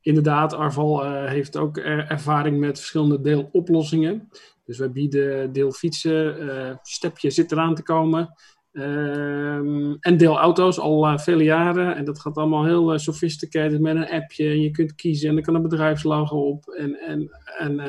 inderdaad, 0.00 0.54
Arval 0.54 1.04
uh, 1.04 1.24
heeft 1.24 1.56
ook 1.56 1.76
ervaring 1.76 2.58
met 2.58 2.78
verschillende 2.78 3.20
deeloplossingen. 3.20 4.28
Dus 4.66 4.78
wij 4.78 4.90
bieden 4.90 5.52
deelfietsen, 5.52 6.42
uh, 6.42 6.76
stepje 6.82 7.30
zit 7.30 7.52
eraan 7.52 7.74
te 7.74 7.82
komen. 7.82 8.34
Ehm, 8.72 9.94
en 10.00 10.16
deelauto's 10.16 10.78
al 10.78 11.08
uh, 11.12 11.18
vele 11.18 11.44
jaren. 11.44 11.96
En 11.96 12.04
dat 12.04 12.20
gaat 12.20 12.36
allemaal 12.36 12.64
heel 12.64 12.92
uh, 12.92 12.98
sophisticated 12.98 13.80
met 13.80 13.96
een 13.96 14.10
appje. 14.10 14.48
En 14.48 14.60
je 14.60 14.70
kunt 14.70 14.94
kiezen 14.94 15.30
en 15.30 15.36
er 15.36 15.42
kan 15.42 15.54
een 15.54 15.62
bedrijfslogo 15.62 16.48
op. 16.48 16.68
En, 16.68 16.94
en, 16.94 17.30
en 17.58 17.80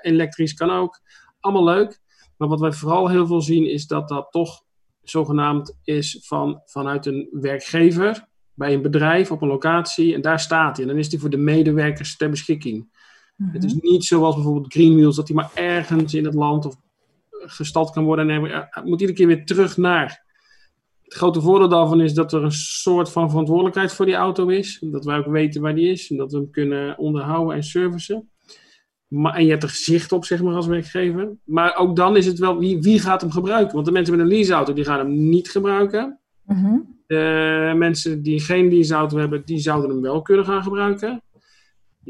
elektrisch 0.00 0.54
kan 0.54 0.70
ook. 0.70 1.00
Allemaal 1.40 1.64
leuk. 1.64 2.00
Maar 2.36 2.48
wat 2.48 2.60
wij 2.60 2.72
vooral 2.72 3.08
heel 3.08 3.26
veel 3.26 3.42
zien 3.42 3.66
is 3.66 3.86
dat 3.86 4.08
dat 4.08 4.26
toch 4.30 4.62
zogenaamd 5.02 5.78
is 5.84 6.20
van, 6.22 6.62
vanuit 6.64 7.06
een 7.06 7.28
werkgever 7.30 8.28
bij 8.54 8.74
een 8.74 8.82
bedrijf 8.82 9.30
op 9.30 9.42
een 9.42 9.48
locatie. 9.48 10.14
En 10.14 10.20
daar 10.20 10.40
staat 10.40 10.76
hij. 10.76 10.84
En 10.84 10.90
dan 10.90 11.00
is 11.00 11.08
die 11.08 11.20
voor 11.20 11.30
de 11.30 11.36
medewerkers 11.36 12.16
ter 12.16 12.30
beschikking. 12.30 12.99
Het 13.52 13.64
is 13.64 13.74
niet 13.74 14.04
zoals 14.04 14.34
bijvoorbeeld 14.34 14.72
Green 14.72 14.94
Wheels, 14.94 15.16
dat 15.16 15.28
hij 15.28 15.36
maar 15.36 15.50
ergens 15.54 16.14
in 16.14 16.24
het 16.24 16.34
land 16.34 16.66
of 16.66 16.76
gestald 17.30 17.90
kan 17.90 18.04
worden. 18.04 18.30
En 18.30 18.42
hij 18.42 18.82
moet 18.84 19.00
iedere 19.00 19.18
keer 19.18 19.26
weer 19.26 19.44
terug 19.44 19.76
naar 19.76 20.28
het 21.10 21.18
grote 21.18 21.40
voordeel 21.40 21.68
daarvan 21.68 22.00
is 22.00 22.14
dat 22.14 22.32
er 22.32 22.44
een 22.44 22.52
soort 22.52 23.10
van 23.10 23.30
verantwoordelijkheid 23.30 23.92
voor 23.92 24.06
die 24.06 24.14
auto 24.14 24.48
is. 24.48 24.78
Dat 24.80 25.04
wij 25.04 25.18
ook 25.18 25.26
weten 25.26 25.60
waar 25.62 25.74
die 25.74 25.90
is 25.90 26.10
en 26.10 26.16
dat 26.16 26.32
we 26.32 26.38
hem 26.38 26.50
kunnen 26.50 26.98
onderhouden 26.98 27.56
en 27.56 27.62
servicen. 27.62 28.28
Maar, 29.08 29.34
en 29.34 29.44
je 29.44 29.50
hebt 29.50 29.62
er 29.62 29.68
gezicht 29.68 30.12
op, 30.12 30.24
zeg 30.24 30.42
maar, 30.42 30.54
als 30.54 30.66
werkgever. 30.66 31.32
Maar 31.44 31.76
ook 31.76 31.96
dan 31.96 32.16
is 32.16 32.26
het 32.26 32.38
wel, 32.38 32.58
wie, 32.58 32.80
wie 32.80 33.00
gaat 33.00 33.20
hem 33.20 33.30
gebruiken? 33.30 33.74
Want 33.74 33.86
de 33.86 33.92
mensen 33.92 34.16
met 34.16 34.24
een 34.24 34.32
leaseauto, 34.32 34.72
die 34.72 34.84
gaan 34.84 34.98
hem 34.98 35.28
niet 35.28 35.50
gebruiken. 35.50 36.18
Mm 36.46 36.98
De 37.06 37.72
mensen 37.76 38.22
die 38.22 38.40
geen 38.40 38.68
leaseauto 38.68 39.18
hebben, 39.18 39.42
die 39.44 39.58
zouden 39.58 39.90
hem 39.90 40.00
wel 40.00 40.22
kunnen 40.22 40.44
gaan 40.44 40.62
gebruiken. 40.62 41.22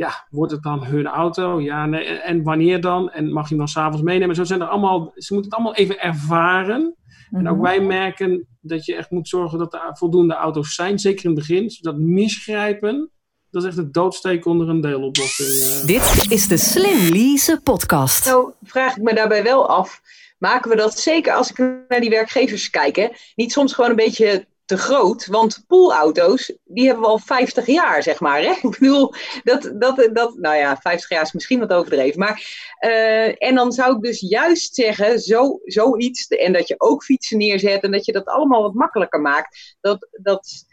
Ja, 0.00 0.26
wordt 0.30 0.52
het 0.52 0.62
dan 0.62 0.84
hun 0.84 1.06
auto? 1.06 1.60
Ja, 1.60 1.86
nee. 1.86 2.04
En 2.04 2.42
wanneer 2.42 2.80
dan? 2.80 3.10
En 3.10 3.32
mag 3.32 3.42
je 3.42 3.48
hem 3.48 3.58
dan 3.58 3.68
s'avonds 3.68 4.02
meenemen? 4.02 4.34
Zo 4.34 4.44
zijn 4.44 4.60
er 4.60 4.66
allemaal, 4.66 5.12
ze 5.14 5.34
moeten 5.34 5.50
het 5.50 5.60
allemaal 5.60 5.74
even 5.74 6.00
ervaren. 6.00 6.96
En 7.30 7.48
ook 7.48 7.56
mhm. 7.56 7.64
wij 7.64 7.80
merken 7.80 8.46
dat 8.60 8.84
je 8.84 8.94
echt 8.94 9.10
moet 9.10 9.28
zorgen 9.28 9.58
dat 9.58 9.74
er 9.74 9.80
voldoende 9.92 10.34
auto's 10.34 10.74
zijn, 10.74 10.98
zeker 10.98 11.24
in 11.24 11.30
het 11.30 11.38
begin, 11.38 11.70
zodat 11.70 11.98
misgrijpen, 11.98 13.10
dat 13.50 13.62
is 13.62 13.68
echt 13.68 13.76
het 13.76 13.94
doodsteken 13.94 14.50
onder 14.50 14.68
een 14.68 14.80
deeloplossing. 14.80 15.80
Uh. 15.80 15.86
Dit 15.86 16.32
is 16.32 16.48
de 16.48 16.56
Slim 16.56 17.12
Lease 17.12 17.60
podcast. 17.62 18.24
Nou 18.24 18.52
vraag 18.62 18.96
ik 18.96 19.02
me 19.02 19.14
daarbij 19.14 19.42
wel 19.42 19.68
af, 19.68 20.00
maken 20.38 20.70
we 20.70 20.76
dat 20.76 20.98
zeker 20.98 21.32
als 21.32 21.50
ik 21.50 21.58
naar 21.88 22.00
die 22.00 22.10
werkgevers 22.10 22.70
kijk, 22.70 22.96
hè, 22.96 23.08
niet 23.34 23.52
soms 23.52 23.72
gewoon 23.72 23.90
een 23.90 23.96
beetje 23.96 24.46
te 24.70 24.76
groot. 24.76 25.26
Want 25.26 25.64
poolauto's, 25.66 26.52
die 26.64 26.86
hebben 26.86 27.02
we 27.02 27.10
al 27.10 27.18
50 27.18 27.66
jaar, 27.66 28.02
zeg 28.02 28.20
maar. 28.20 28.40
Hè? 28.40 28.50
Ik 28.68 28.78
bedoel, 28.78 29.14
dat, 29.44 29.72
dat, 29.74 30.10
dat, 30.12 30.34
nou 30.36 30.56
ja, 30.56 30.76
50 30.76 31.08
jaar 31.08 31.22
is 31.22 31.32
misschien 31.32 31.58
wat 31.58 31.72
overdreven. 31.72 32.18
Maar, 32.18 32.42
uh, 32.80 33.42
en 33.42 33.54
dan 33.54 33.72
zou 33.72 33.96
ik 33.96 34.02
dus 34.02 34.20
juist 34.20 34.74
zeggen, 34.74 35.20
zo, 35.20 35.60
zoiets, 35.64 36.26
en 36.26 36.52
dat 36.52 36.68
je 36.68 36.74
ook 36.78 37.04
fietsen 37.04 37.38
neerzet 37.38 37.82
en 37.82 37.90
dat 37.90 38.04
je 38.04 38.12
dat 38.12 38.26
allemaal 38.26 38.62
wat 38.62 38.74
makkelijker 38.74 39.20
maakt. 39.20 39.76
Dat, 39.80 40.08
dat, 40.12 40.64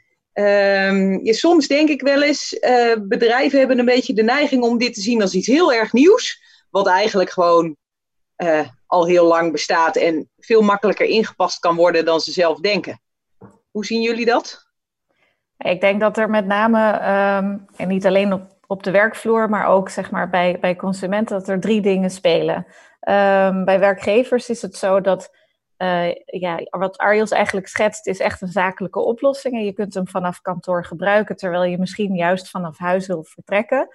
je, 1.23 1.33
soms 1.33 1.67
denk 1.67 1.89
ik 1.89 2.01
wel 2.01 2.23
eens, 2.23 2.53
uh, 2.53 2.95
bedrijven 3.01 3.59
hebben 3.59 3.79
een 3.79 3.85
beetje 3.85 4.13
de 4.13 4.23
neiging 4.23 4.63
om 4.63 4.77
dit 4.77 4.93
te 4.93 5.01
zien 5.01 5.21
als 5.21 5.33
iets 5.33 5.47
heel 5.47 5.73
erg 5.73 5.93
nieuws. 5.93 6.41
Wat 6.69 6.87
eigenlijk 6.87 7.29
gewoon 7.29 7.75
uh, 8.37 8.67
al 8.85 9.05
heel 9.05 9.25
lang 9.25 9.51
bestaat 9.51 9.95
en 9.95 10.29
veel 10.37 10.61
makkelijker 10.61 11.05
ingepast 11.05 11.59
kan 11.59 11.75
worden 11.75 12.05
dan 12.05 12.19
ze 12.19 12.31
zelf 12.31 12.59
denken. 12.59 13.01
Hoe 13.77 13.85
zien 13.85 14.01
jullie 14.01 14.25
dat? 14.25 14.67
Ik 15.57 15.81
denk 15.81 15.99
dat 15.99 16.17
er 16.17 16.29
met 16.29 16.45
name, 16.45 16.93
um, 16.93 17.65
en 17.75 17.87
niet 17.87 18.05
alleen 18.05 18.33
op, 18.33 18.41
op 18.67 18.83
de 18.83 18.91
werkvloer, 18.91 19.49
maar 19.49 19.65
ook 19.65 19.89
zeg 19.89 20.11
maar, 20.11 20.29
bij, 20.29 20.57
bij 20.59 20.75
consumenten, 20.75 21.37
dat 21.37 21.47
er 21.47 21.59
drie 21.59 21.81
dingen 21.81 22.09
spelen. 22.09 22.55
Um, 22.55 23.65
bij 23.65 23.79
werkgevers 23.79 24.49
is 24.49 24.61
het 24.61 24.75
zo 24.75 25.01
dat, 25.01 25.33
uh, 25.77 26.15
ja, 26.25 26.59
wat 26.69 26.97
Arjels 26.97 27.31
eigenlijk 27.31 27.67
schetst, 27.67 28.07
is 28.07 28.19
echt 28.19 28.41
een 28.41 28.47
zakelijke 28.47 28.99
oplossing. 28.99 29.53
En 29.53 29.65
je 29.65 29.73
kunt 29.73 29.93
hem 29.93 30.07
vanaf 30.07 30.41
kantoor 30.41 30.85
gebruiken, 30.85 31.35
terwijl 31.35 31.63
je 31.63 31.77
misschien 31.77 32.15
juist 32.15 32.49
vanaf 32.49 32.77
huis 32.77 33.07
wil 33.07 33.23
vertrekken. 33.23 33.87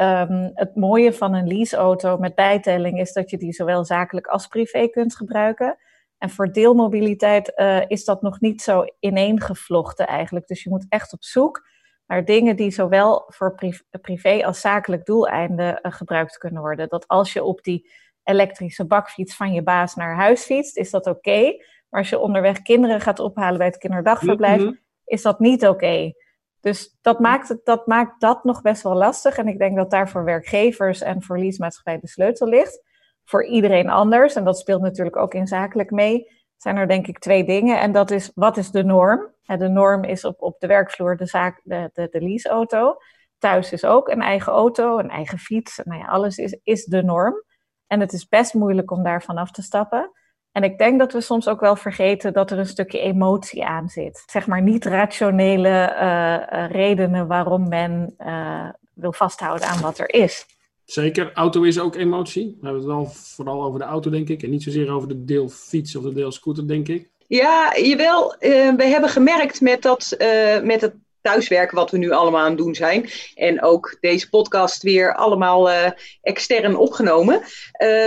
Um, 0.00 0.50
het 0.54 0.76
mooie 0.76 1.12
van 1.12 1.34
een 1.34 1.46
leaseauto 1.46 2.18
met 2.18 2.34
bijtelling 2.34 3.00
is 3.00 3.12
dat 3.12 3.30
je 3.30 3.38
die 3.38 3.52
zowel 3.52 3.84
zakelijk 3.84 4.26
als 4.26 4.46
privé 4.46 4.88
kunt 4.88 5.16
gebruiken. 5.16 5.76
En 6.18 6.30
voor 6.30 6.52
deelmobiliteit 6.52 7.52
uh, 7.56 7.82
is 7.86 8.04
dat 8.04 8.22
nog 8.22 8.40
niet 8.40 8.62
zo 8.62 8.84
ineengevlochten 9.00 10.06
eigenlijk. 10.06 10.46
Dus 10.46 10.62
je 10.62 10.70
moet 10.70 10.86
echt 10.88 11.12
op 11.12 11.24
zoek 11.24 11.68
naar 12.06 12.24
dingen 12.24 12.56
die 12.56 12.70
zowel 12.70 13.24
voor 13.26 13.74
privé 14.00 14.44
als 14.44 14.60
zakelijk 14.60 15.04
doeleinden 15.04 15.78
uh, 15.82 15.92
gebruikt 15.92 16.38
kunnen 16.38 16.60
worden. 16.60 16.88
Dat 16.88 17.08
als 17.08 17.32
je 17.32 17.44
op 17.44 17.62
die 17.62 17.90
elektrische 18.22 18.86
bakfiets 18.86 19.36
van 19.36 19.52
je 19.52 19.62
baas 19.62 19.94
naar 19.94 20.14
huis 20.14 20.44
fietst, 20.44 20.76
is 20.76 20.90
dat 20.90 21.06
oké. 21.06 21.18
Okay. 21.18 21.64
Maar 21.88 22.00
als 22.00 22.10
je 22.10 22.18
onderweg 22.18 22.62
kinderen 22.62 23.00
gaat 23.00 23.18
ophalen 23.18 23.58
bij 23.58 23.66
het 23.66 23.78
kinderdagverblijf, 23.78 24.60
mm 24.60 24.66
-hmm. 24.66 24.80
is 25.04 25.22
dat 25.22 25.40
niet 25.40 25.62
oké. 25.62 25.72
Okay. 25.72 26.14
Dus 26.60 26.98
dat 27.00 27.20
maakt, 27.20 27.48
het, 27.48 27.64
dat 27.64 27.86
maakt 27.86 28.20
dat 28.20 28.44
nog 28.44 28.62
best 28.62 28.82
wel 28.82 28.94
lastig. 28.94 29.36
En 29.36 29.48
ik 29.48 29.58
denk 29.58 29.76
dat 29.76 29.90
daar 29.90 30.08
voor 30.08 30.24
werkgevers 30.24 31.00
en 31.02 31.22
voor 31.22 31.38
de 31.38 31.98
sleutel 32.02 32.46
ligt 32.46 32.82
voor 33.26 33.46
iedereen 33.46 33.90
anders, 33.90 34.34
en 34.34 34.44
dat 34.44 34.58
speelt 34.58 34.82
natuurlijk 34.82 35.16
ook 35.16 35.34
in 35.34 35.46
zakelijk 35.46 35.90
mee, 35.90 36.30
zijn 36.56 36.76
er 36.76 36.88
denk 36.88 37.06
ik 37.06 37.18
twee 37.18 37.44
dingen. 37.44 37.80
En 37.80 37.92
dat 37.92 38.10
is, 38.10 38.30
wat 38.34 38.56
is 38.56 38.70
de 38.70 38.84
norm? 38.84 39.34
De 39.42 39.68
norm 39.68 40.04
is 40.04 40.24
op, 40.24 40.42
op 40.42 40.60
de 40.60 40.66
werkvloer 40.66 41.16
de, 41.16 41.26
zaak, 41.26 41.60
de, 41.64 41.90
de, 41.92 42.08
de 42.10 42.20
leaseauto. 42.20 42.96
Thuis 43.38 43.72
is 43.72 43.84
ook 43.84 44.08
een 44.08 44.22
eigen 44.22 44.52
auto, 44.52 44.98
een 44.98 45.10
eigen 45.10 45.38
fiets. 45.38 45.80
Nou 45.84 46.00
ja, 46.00 46.06
alles 46.06 46.38
is, 46.38 46.58
is 46.62 46.84
de 46.84 47.02
norm. 47.02 47.42
En 47.86 48.00
het 48.00 48.12
is 48.12 48.28
best 48.28 48.54
moeilijk 48.54 48.90
om 48.90 49.02
daarvan 49.02 49.36
af 49.36 49.50
te 49.50 49.62
stappen. 49.62 50.10
En 50.52 50.62
ik 50.62 50.78
denk 50.78 50.98
dat 50.98 51.12
we 51.12 51.20
soms 51.20 51.48
ook 51.48 51.60
wel 51.60 51.76
vergeten 51.76 52.32
dat 52.32 52.50
er 52.50 52.58
een 52.58 52.66
stukje 52.66 52.98
emotie 52.98 53.64
aan 53.64 53.88
zit. 53.88 54.22
Zeg 54.26 54.46
maar 54.46 54.62
niet 54.62 54.84
rationele 54.84 55.96
uh, 56.00 56.70
redenen 56.70 57.26
waarom 57.26 57.68
men 57.68 58.14
uh, 58.18 58.68
wil 58.94 59.12
vasthouden 59.12 59.68
aan 59.68 59.80
wat 59.80 59.98
er 59.98 60.14
is. 60.14 60.55
Zeker, 60.86 61.32
auto 61.32 61.62
is 61.62 61.78
ook 61.78 61.96
emotie. 61.96 62.44
We 62.60 62.66
hebben 62.66 62.82
het 62.82 62.90
wel 62.90 63.06
vooral 63.06 63.64
over 63.64 63.78
de 63.78 63.84
auto, 63.84 64.10
denk 64.10 64.28
ik. 64.28 64.42
En 64.42 64.50
niet 64.50 64.62
zozeer 64.62 64.90
over 64.90 65.08
de 65.08 65.24
deelfiets 65.24 65.96
of 65.96 66.02
de 66.02 66.12
deelscooter, 66.12 66.68
denk 66.68 66.88
ik. 66.88 67.08
Ja, 67.26 67.76
jawel. 67.82 68.34
Uh, 68.40 68.74
we 68.74 68.84
hebben 68.84 69.10
gemerkt 69.10 69.60
met, 69.60 69.82
dat, 69.82 70.14
uh, 70.18 70.60
met 70.60 70.80
het 70.80 70.94
thuiswerken 71.22 71.76
wat 71.76 71.90
we 71.90 71.98
nu 71.98 72.10
allemaal 72.10 72.40
aan 72.40 72.48
het 72.48 72.58
doen 72.58 72.74
zijn. 72.74 73.10
En 73.34 73.62
ook 73.62 73.96
deze 74.00 74.28
podcast 74.28 74.82
weer 74.82 75.14
allemaal 75.14 75.70
uh, 75.70 75.90
extern 76.22 76.76
opgenomen. 76.76 77.42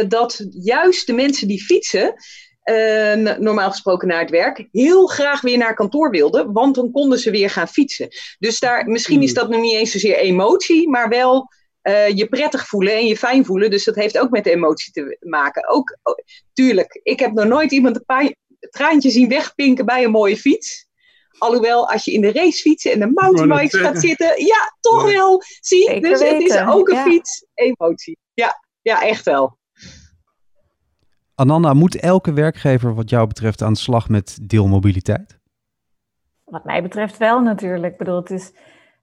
dat 0.07 0.45
juist 0.49 1.07
de 1.07 1.13
mensen 1.13 1.47
die 1.47 1.63
fietsen, 1.63 2.13
normaal 3.39 3.69
gesproken 3.69 4.07
naar 4.07 4.19
het 4.19 4.29
werk, 4.29 4.67
heel 4.71 5.07
graag 5.07 5.41
weer 5.41 5.57
naar 5.57 5.75
kantoor 5.75 6.09
wilden. 6.09 6.53
Want 6.53 6.75
dan 6.75 6.91
konden 6.91 7.19
ze 7.19 7.31
weer 7.31 7.49
gaan 7.49 7.67
fietsen. 7.67 8.07
Dus 8.39 8.59
daar, 8.59 8.87
misschien 8.87 9.21
is 9.21 9.33
dat 9.33 9.49
nog 9.49 9.61
niet 9.61 9.75
eens 9.75 9.91
zozeer 9.91 10.17
emotie, 10.17 10.89
maar 10.89 11.09
wel 11.09 11.47
uh, 11.83 12.09
je 12.09 12.27
prettig 12.27 12.67
voelen 12.67 12.93
en 12.93 13.05
je 13.05 13.17
fijn 13.17 13.45
voelen. 13.45 13.69
Dus 13.69 13.83
dat 13.83 13.95
heeft 13.95 14.17
ook 14.17 14.29
met 14.29 14.43
de 14.43 14.51
emotie 14.51 14.93
te 14.93 15.17
maken. 15.19 15.69
Ook, 15.69 15.97
oh, 16.03 16.13
tuurlijk, 16.53 16.99
ik 17.03 17.19
heb 17.19 17.31
nog 17.31 17.45
nooit 17.45 17.71
iemand 17.71 17.95
een 17.95 18.05
paar 18.05 18.35
traantje 18.69 19.09
zien 19.09 19.29
wegpinken 19.29 19.85
bij 19.85 20.03
een 20.03 20.11
mooie 20.11 20.37
fiets. 20.37 20.87
Alhoewel, 21.37 21.89
als 21.89 22.05
je 22.05 22.11
in 22.11 22.21
de 22.21 22.31
racefietsen 22.31 22.91
en 22.91 22.99
de 22.99 23.11
mountainbikes 23.13 23.79
gaat 23.79 23.99
zitten, 23.99 24.45
ja, 24.45 24.75
toch 24.79 25.07
ja. 25.07 25.17
wel. 25.17 25.41
Zie, 25.59 25.85
Zeker 25.85 26.09
dus 26.09 26.19
weten. 26.19 26.37
het 26.37 26.45
is 26.45 26.73
ook 26.73 26.89
een 26.89 26.95
ja. 26.95 27.03
fiets, 27.03 27.45
emotie. 27.53 28.17
Ja, 28.33 28.63
ja, 28.81 29.01
echt 29.01 29.25
wel. 29.25 29.57
Ananda, 31.35 31.73
moet 31.73 31.99
elke 31.99 32.33
werkgever 32.33 32.95
wat 32.95 33.09
jou 33.09 33.27
betreft 33.27 33.61
aan 33.61 33.73
de 33.73 33.79
slag 33.79 34.09
met 34.09 34.39
deelmobiliteit? 34.41 35.39
Wat 36.43 36.63
mij 36.63 36.81
betreft 36.81 37.17
wel 37.17 37.39
natuurlijk. 37.39 37.91
Ik 37.91 37.97
bedoel, 37.97 38.15
het 38.15 38.31
is 38.31 38.51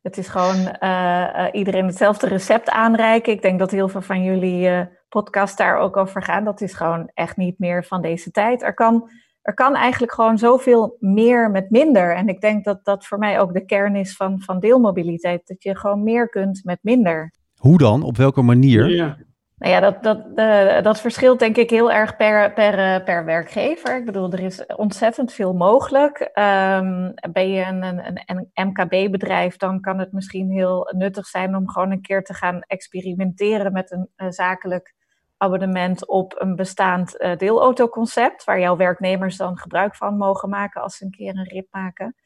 het 0.07 0.19
is 0.19 0.29
gewoon 0.29 0.57
uh, 0.57 1.29
uh, 1.37 1.47
iedereen 1.53 1.87
hetzelfde 1.87 2.29
recept 2.29 2.71
aanreiken. 2.71 3.33
Ik 3.33 3.43
denk 3.43 3.59
dat 3.59 3.71
heel 3.71 3.89
veel 3.89 4.01
van 4.01 4.23
jullie 4.23 4.69
uh, 4.69 4.81
podcast 5.09 5.59
daar 5.59 5.79
ook 5.79 5.97
over 5.97 6.23
gaan. 6.23 6.45
Dat 6.45 6.61
is 6.61 6.75
gewoon 6.75 7.11
echt 7.15 7.37
niet 7.37 7.59
meer 7.59 7.85
van 7.85 8.03
deze 8.03 8.31
tijd. 8.31 8.63
Er 8.63 8.75
kan, 8.75 9.11
er 9.43 9.55
kan 9.55 9.75
eigenlijk 9.75 10.13
gewoon 10.13 10.39
zoveel 10.39 10.97
meer 11.01 11.51
met 11.51 11.71
minder. 11.71 12.15
En 12.15 12.29
ik 12.29 12.41
denk 12.41 12.65
dat 12.65 12.85
dat 12.85 13.07
voor 13.07 13.19
mij 13.19 13.41
ook 13.41 13.53
de 13.53 13.65
kern 13.65 13.97
is 13.97 14.17
van, 14.17 14.41
van 14.41 14.61
deelmobiliteit. 14.61 15.47
Dat 15.47 15.63
je 15.63 15.77
gewoon 15.77 16.03
meer 16.03 16.29
kunt 16.29 16.61
met 16.65 16.79
minder. 16.83 17.33
Hoe 17.57 17.79
dan? 17.79 18.03
Op 18.03 18.17
welke 18.17 18.43
manier? 18.43 18.89
Ja. 18.89 19.17
Nou 19.57 19.73
ja, 19.73 19.81
dat, 19.81 20.03
dat, 20.03 20.27
uh, 20.35 20.83
dat 20.83 21.01
verschilt 21.01 21.39
denk 21.39 21.57
ik 21.57 21.71
heel 21.71 21.93
erg 21.93 22.17
per, 22.17 22.53
per, 22.53 22.79
uh, 22.79 23.05
per 23.05 23.25
werkgever. 23.25 23.97
Ik 23.97 24.05
bedoel, 24.05 24.33
er 24.33 24.41
is 24.41 24.67
ontzettend 24.67 25.33
veel 25.33 25.53
mogelijk. 25.53 26.21
Um, 26.21 27.15
ben 27.33 27.51
je 27.51 27.65
een, 27.65 27.83
een, 27.83 28.23
een 28.27 28.51
MKB-bedrijf, 28.69 29.57
dan 29.57 29.81
kan 29.81 29.99
het 29.99 30.13
misschien 30.13 30.51
heel 30.51 30.93
nuttig 30.97 31.27
zijn 31.27 31.57
om 31.57 31.69
gewoon 31.69 31.91
een 31.91 32.01
keer 32.01 32.23
te 32.23 32.35
gaan 32.35 32.63
experimenteren 32.63 33.73
met 33.73 33.91
een 33.91 34.09
uh, 34.17 34.31
zakelijk 34.31 34.95
abonnement 35.37 36.07
op 36.07 36.35
een 36.39 36.57
bestaand 36.57 37.19
deelautoconcept, 37.37 38.45
waar 38.45 38.61
jouw 38.61 38.77
werknemers 38.77 39.37
dan 39.37 39.59
gebruik 39.59 39.97
van 39.97 40.17
mogen 40.17 40.49
maken 40.49 40.83
als 40.83 40.97
ze 40.97 41.05
een 41.05 41.11
keer 41.11 41.37
een 41.37 41.49
rit 41.49 41.67
maken. 41.71 42.17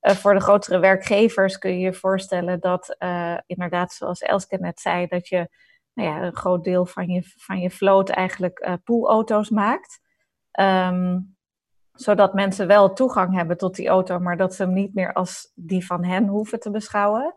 voor 0.00 0.34
de 0.34 0.40
grotere 0.40 0.78
werkgevers 0.78 1.58
kun 1.58 1.70
je 1.70 1.78
je 1.78 1.92
voorstellen 1.92 2.60
dat, 2.60 2.96
inderdaad, 3.46 3.92
zoals 3.92 4.20
Elske 4.20 4.56
net 4.56 4.80
zei, 4.80 5.06
dat 5.06 5.28
je 5.28 5.48
nou 5.92 6.08
ja, 6.08 6.22
een 6.22 6.36
groot 6.36 6.64
deel 6.64 6.86
van 6.86 7.06
je, 7.06 7.22
van 7.36 7.58
je 7.58 7.70
vloot 7.70 8.08
eigenlijk 8.08 8.66
uh, 8.66 8.74
poolauto's 8.84 9.50
maakt. 9.50 10.00
Um, 10.60 11.38
zodat 11.92 12.34
mensen 12.34 12.66
wel 12.66 12.92
toegang 12.92 13.34
hebben 13.34 13.56
tot 13.56 13.74
die 13.74 13.88
auto, 13.88 14.18
maar 14.18 14.36
dat 14.36 14.54
ze 14.54 14.62
hem 14.62 14.72
niet 14.72 14.94
meer 14.94 15.12
als 15.12 15.52
die 15.54 15.86
van 15.86 16.04
hen 16.04 16.26
hoeven 16.26 16.60
te 16.60 16.70
beschouwen. 16.70 17.34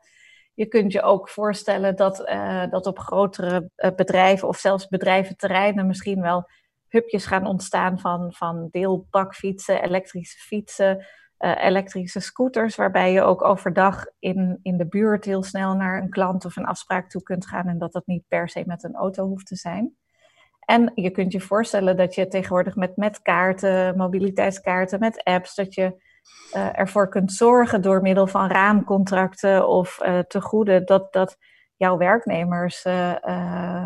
Je 0.54 0.66
kunt 0.66 0.92
je 0.92 1.02
ook 1.02 1.30
voorstellen 1.30 1.96
dat, 1.96 2.30
uh, 2.30 2.70
dat 2.70 2.86
op 2.86 3.00
grotere 3.00 3.70
uh, 3.76 3.92
bedrijven 3.96 4.48
of 4.48 4.58
zelfs 4.58 4.88
bedrijventerreinen 4.88 5.88
misschien 5.88 6.22
wel 6.22 6.50
hubjes 6.88 7.26
gaan 7.26 7.46
ontstaan 7.46 8.00
van, 8.00 8.34
van 8.34 8.68
deelbakfietsen, 8.72 9.84
elektrische 9.84 10.40
fietsen, 10.40 11.06
uh, 11.44 11.64
elektrische 11.64 12.20
scooters, 12.20 12.76
waarbij 12.76 13.12
je 13.12 13.22
ook 13.22 13.44
overdag 13.44 14.06
in, 14.20 14.60
in 14.62 14.78
de 14.78 14.88
buurt 14.88 15.26
heel 15.26 15.44
snel 15.44 15.76
naar 15.76 16.02
een 16.02 16.10
klant 16.10 16.46
of 16.46 16.56
een 16.56 16.66
afspraak 16.66 17.10
toe 17.10 17.24
kunt 17.24 17.48
gaan 17.48 17.68
en 17.68 17.78
dat 17.78 17.92
dat 17.92 18.06
niet 18.06 18.28
per 18.28 18.50
se 18.50 18.64
met 18.66 18.84
een 18.84 18.96
auto 18.96 19.28
hoeft 19.28 19.48
te 19.48 19.56
zijn. 19.56 19.96
En 20.66 20.92
je 20.96 21.10
kunt 21.10 21.32
je 21.32 21.42
voorstellen 21.42 21.98
dat 21.98 22.16
je 22.16 22.28
tegenwoordig 22.28 22.76
met, 22.76 22.98
met 22.98 23.22
kaarten, 23.22 23.98
mobiliteitskaarten, 23.98 25.00
met 25.00 25.24
apps, 25.24 25.56
dat 25.56 25.74
je 25.74 26.02
uh, 26.56 26.80
ervoor 26.80 27.10
kunt 27.10 27.32
zorgen 27.32 27.82
door 27.82 28.02
middel 28.02 28.28
van 28.28 28.48
raamcontracten 28.50 29.68
of 29.68 30.00
uh, 30.02 30.20
tegoeden 30.20 30.86
dat, 30.86 31.14
dat 31.14 31.38
jouw 31.76 31.98
werknemers 31.98 32.86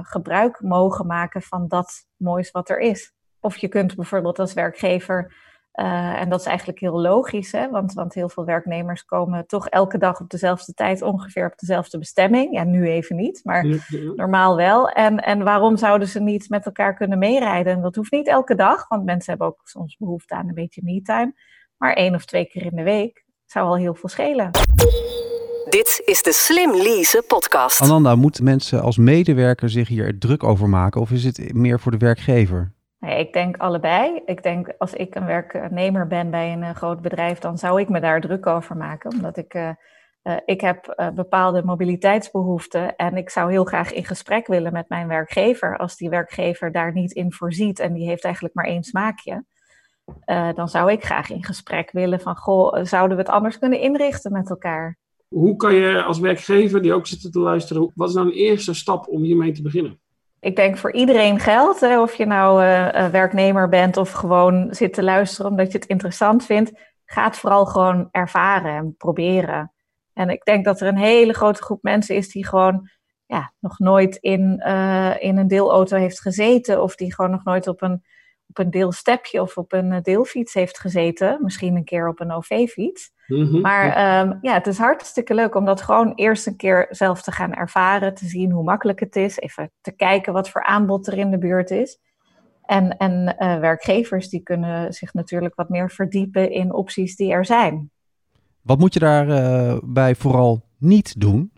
gebruik 0.02 0.62
mogen 0.62 1.08
maken 1.08 1.42
van 1.42 1.68
dat 1.68 2.06
moois 2.16 2.52
wat 2.52 2.70
er 2.70 2.80
is. 2.80 3.14
Of 3.40 3.58
je 3.58 3.68
kunt 3.68 3.96
bijvoorbeeld 3.96 4.40
als 4.40 4.54
werkgever, 4.54 5.34
en 5.78 6.30
dat 6.30 6.40
is 6.40 6.46
eigenlijk 6.46 6.80
heel 6.80 7.02
logisch, 7.02 7.52
hè, 7.52 7.70
want, 7.70 7.94
want 7.94 8.14
heel 8.14 8.30
veel 8.30 8.46
werknemers 8.46 9.06
komen 9.06 9.48
toch 9.48 9.68
elke 9.68 9.98
dag 9.98 10.20
op 10.20 10.30
dezelfde 10.30 10.74
tijd 10.74 11.02
ongeveer 11.02 11.46
op 11.46 11.58
dezelfde 11.58 11.98
bestemming. 11.98 12.54
Ja, 12.54 12.64
nu 12.64 12.88
even 12.88 13.16
niet, 13.16 13.42
maar 13.44 13.66
ja, 13.66 13.78
ja. 13.88 14.12
normaal 14.16 14.56
wel. 14.56 14.90
En, 14.90 15.24
en 15.24 15.44
waarom 15.44 15.78
zouden 15.78 16.08
ze 16.08 16.20
niet 16.20 16.50
met 16.50 16.66
elkaar 16.66 16.96
kunnen 16.96 17.18
meerijden? 17.18 17.82
Dat 17.82 17.96
hoeft 17.96 18.12
niet 18.12 18.28
elke 18.28 18.56
dag, 18.56 18.88
want 18.88 19.06
mensen 19.06 19.30
hebben 19.30 19.48
ook 19.48 19.62
soms 19.64 19.98
behoefte 19.98 20.36
aan 20.36 20.48
een 20.48 20.54
beetje 20.54 20.82
me-time. 20.84 21.34
Maar 21.78 21.94
één 21.94 22.16
of 22.16 22.26
twee 22.26 22.46
keer 22.46 22.66
in 22.66 22.76
de 22.76 22.84
week 22.84 23.26
zou 23.46 23.68
al 23.68 23.78
heel 23.78 23.96
veel 23.96 24.10
schelen. 24.10 24.52
Dit 25.70 26.02
is 26.06 26.24
de 26.24 26.34
Slim 26.34 26.72
Lease 26.76 27.24
podcast. 27.28 27.82
Ananda, 27.82 28.16
moeten 28.16 28.44
mensen 28.44 28.82
als 28.82 28.98
medewerker 28.98 29.70
zich 29.70 29.88
hier 29.88 30.20
druk 30.20 30.44
over 30.44 30.70
maken 30.70 31.02
of 31.02 31.12
is 31.12 31.24
het 31.24 31.54
meer 31.54 31.80
voor 31.80 31.92
de 31.92 31.98
werkgever? 31.98 32.76
Nee, 33.00 33.20
ik 33.20 33.34
denk 33.34 33.58
allebei. 33.58 34.22
Ik 34.26 34.44
denk 34.44 34.74
als 34.78 34.94
ik 34.94 35.16
een 35.16 35.26
werknemer 35.26 36.08
ben 36.08 36.30
bij 36.30 36.54
een 36.54 36.76
groot 36.76 37.02
bedrijf, 37.02 37.40
dan 37.40 37.58
zou 37.58 37.82
ik 37.82 37.90
me 37.90 38.00
daar 38.00 38.22
druk 38.22 38.46
over 38.46 38.78
maken. 38.78 39.12
Omdat 39.12 39.38
ik, 39.38 39.54
uh, 39.54 39.70
uh, 40.24 40.38
ik 40.46 40.62
heb 40.62 41.12
bepaalde 41.16 41.64
mobiliteitsbehoeften 41.64 42.96
en 42.96 43.18
ik 43.18 43.30
zou 43.30 43.52
heel 43.52 43.66
graag 43.66 43.94
in 43.94 44.06
gesprek 44.06 44.48
willen 44.48 44.74
met 44.74 44.90
mijn 44.90 45.08
werkgever. 45.08 45.78
Als 45.78 45.96
die 45.96 46.10
werkgever 46.10 46.72
daar 46.72 46.94
niet 46.94 47.12
in 47.12 47.34
voorziet 47.34 47.80
en 47.80 47.94
die 47.94 48.08
heeft 48.08 48.24
eigenlijk 48.24 48.56
maar 48.56 48.66
één 48.66 48.84
smaakje. 48.84 49.46
Dan 50.54 50.70
zou 50.70 50.92
ik 50.92 51.04
graag 51.04 51.30
in 51.30 51.44
gesprek 51.44 51.92
willen 51.92 52.20
van, 52.20 52.36
goh, 52.36 52.84
zouden 52.84 53.18
we 53.18 53.24
het 53.24 53.32
anders 53.32 53.60
kunnen 53.60 53.80
inrichten 53.80 54.32
met 54.32 54.50
elkaar? 54.50 54.98
Hoe 55.28 55.56
kan 55.56 55.74
je 55.74 56.04
als 56.04 56.20
werkgever 56.20 56.82
die 56.82 56.94
ook 56.94 57.08
zitten 57.08 57.32
te 57.32 57.40
luisteren, 57.40 57.92
wat 57.96 58.10
is 58.10 58.16
nou 58.16 58.28
een 58.28 58.34
eerste 58.34 58.74
stap 58.74 59.08
om 59.08 59.22
hiermee 59.22 59.52
te 59.52 59.62
beginnen? 59.62 60.00
Ik 60.40 60.56
denk 60.56 60.78
voor 60.78 60.94
iedereen 60.94 61.40
geldt, 61.40 61.80
hè, 61.80 62.02
of 62.02 62.16
je 62.16 62.26
nou 62.26 62.64
uh, 62.64 63.08
werknemer 63.08 63.70
bent 63.70 63.98
of 63.98 64.12
gewoon 64.12 64.68
zit 64.70 64.94
te 64.94 65.04
luisteren 65.04 65.52
omdat 65.52 65.72
je 65.72 65.78
het 65.78 65.88
interessant 65.88 66.46
vindt, 66.46 66.72
ga 67.06 67.32
vooral 67.32 67.66
gewoon 67.66 68.08
ervaren 68.12 68.76
en 68.76 68.96
proberen. 68.98 69.74
En 70.14 70.30
ik 70.30 70.44
denk 70.44 70.66
dat 70.66 70.82
er 70.82 70.88
een 70.88 70.98
hele 70.98 71.34
grote 71.34 71.62
groep 71.62 71.84
mensen 71.84 72.16
is 72.16 72.32
die 72.32 72.46
gewoon 72.46 72.90
ja, 73.26 73.54
nog 73.60 73.80
nooit 73.80 74.16
in, 74.16 74.64
uh, 74.68 75.16
in 75.20 75.38
een 75.38 75.48
deelauto 75.48 75.98
heeft 75.98 76.22
gezeten 76.22 76.82
of 76.82 76.96
die 76.96 77.14
gewoon 77.14 77.32
nog 77.32 77.44
nooit 77.44 77.68
op 77.68 77.82
een 77.82 78.04
op 78.50 78.58
een 78.58 78.72
deelstepje 78.72 79.42
of 79.42 79.58
op 79.58 79.74
een 79.74 80.02
deelfiets 80.02 80.54
heeft 80.54 80.80
gezeten. 80.80 81.38
Misschien 81.42 81.76
een 81.76 81.84
keer 81.84 82.08
op 82.08 82.20
een 82.20 82.32
OV-fiets. 82.32 83.12
Mm-hmm. 83.28 83.62
Maar 83.62 83.86
um, 84.22 84.38
ja, 84.42 84.54
het 84.54 84.68
is 84.68 84.78
hartstikke 84.78 85.34
leuk 85.34 85.56
om 85.56 85.66
dat 85.66 85.82
gewoon 85.82 86.14
eerst 86.14 86.48
een 86.48 86.56
keer 86.56 86.88
zelf 86.90 87.22
te 87.22 87.32
gaan 87.32 87.54
ervaren. 87.54 88.14
Te 88.14 88.26
zien 88.26 88.52
hoe 88.52 88.64
makkelijk 88.64 89.00
het 89.00 89.16
is. 89.16 89.38
Even 89.38 89.72
te 89.82 89.92
kijken 89.92 90.34
wat 90.34 90.50
voor 90.50 90.64
aanbod 90.64 91.08
er 91.08 91.18
in 91.18 91.32
de 91.32 91.38
buurt 91.38 91.70
is. 91.72 92.00
En, 92.66 92.98
en 92.98 93.36
uh, 93.40 93.60
werkgevers 93.60 94.30
die 94.30 94.44
kunnen 94.44 94.94
zich 94.94 95.14
natuurlijk 95.14 95.56
wat 95.56 95.70
meer 95.70 95.92
verdiepen 95.92 96.52
in 96.52 96.74
opties 96.74 97.16
die 97.16 97.32
er 97.32 97.46
zijn. 97.46 97.92
Wat 98.62 98.80
moet 98.80 98.94
je 98.94 99.00
daarbij 99.00 100.10
uh, 100.10 100.16
vooral 100.16 100.64
niet 100.78 101.20
doen? 101.20 101.52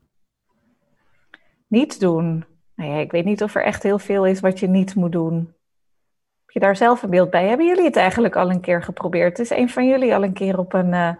Niet 1.67 1.99
doen? 1.99 2.45
Nou 2.75 2.91
ja, 2.91 2.97
ik 2.97 3.11
weet 3.11 3.25
niet 3.25 3.43
of 3.43 3.55
er 3.55 3.63
echt 3.63 3.83
heel 3.83 3.99
veel 3.99 4.25
is 4.25 4.39
wat 4.39 4.59
je 4.59 4.67
niet 4.67 4.95
moet 4.95 5.11
doen. 5.11 5.35
Heb 6.45 6.49
je 6.49 6.59
daar 6.59 6.75
zelf 6.75 7.03
een 7.03 7.09
beeld 7.09 7.29
bij? 7.29 7.47
Hebben 7.47 7.67
jullie 7.67 7.83
het 7.83 7.95
eigenlijk 7.95 8.35
al 8.35 8.49
een 8.49 8.61
keer 8.61 8.83
geprobeerd? 8.83 9.39
Is 9.39 9.49
een 9.49 9.69
van 9.69 9.87
jullie 9.87 10.15
al 10.15 10.23
een 10.23 10.33
keer 10.33 10.59
op 10.59 10.73
een 10.73 10.93
uh, 10.93 11.11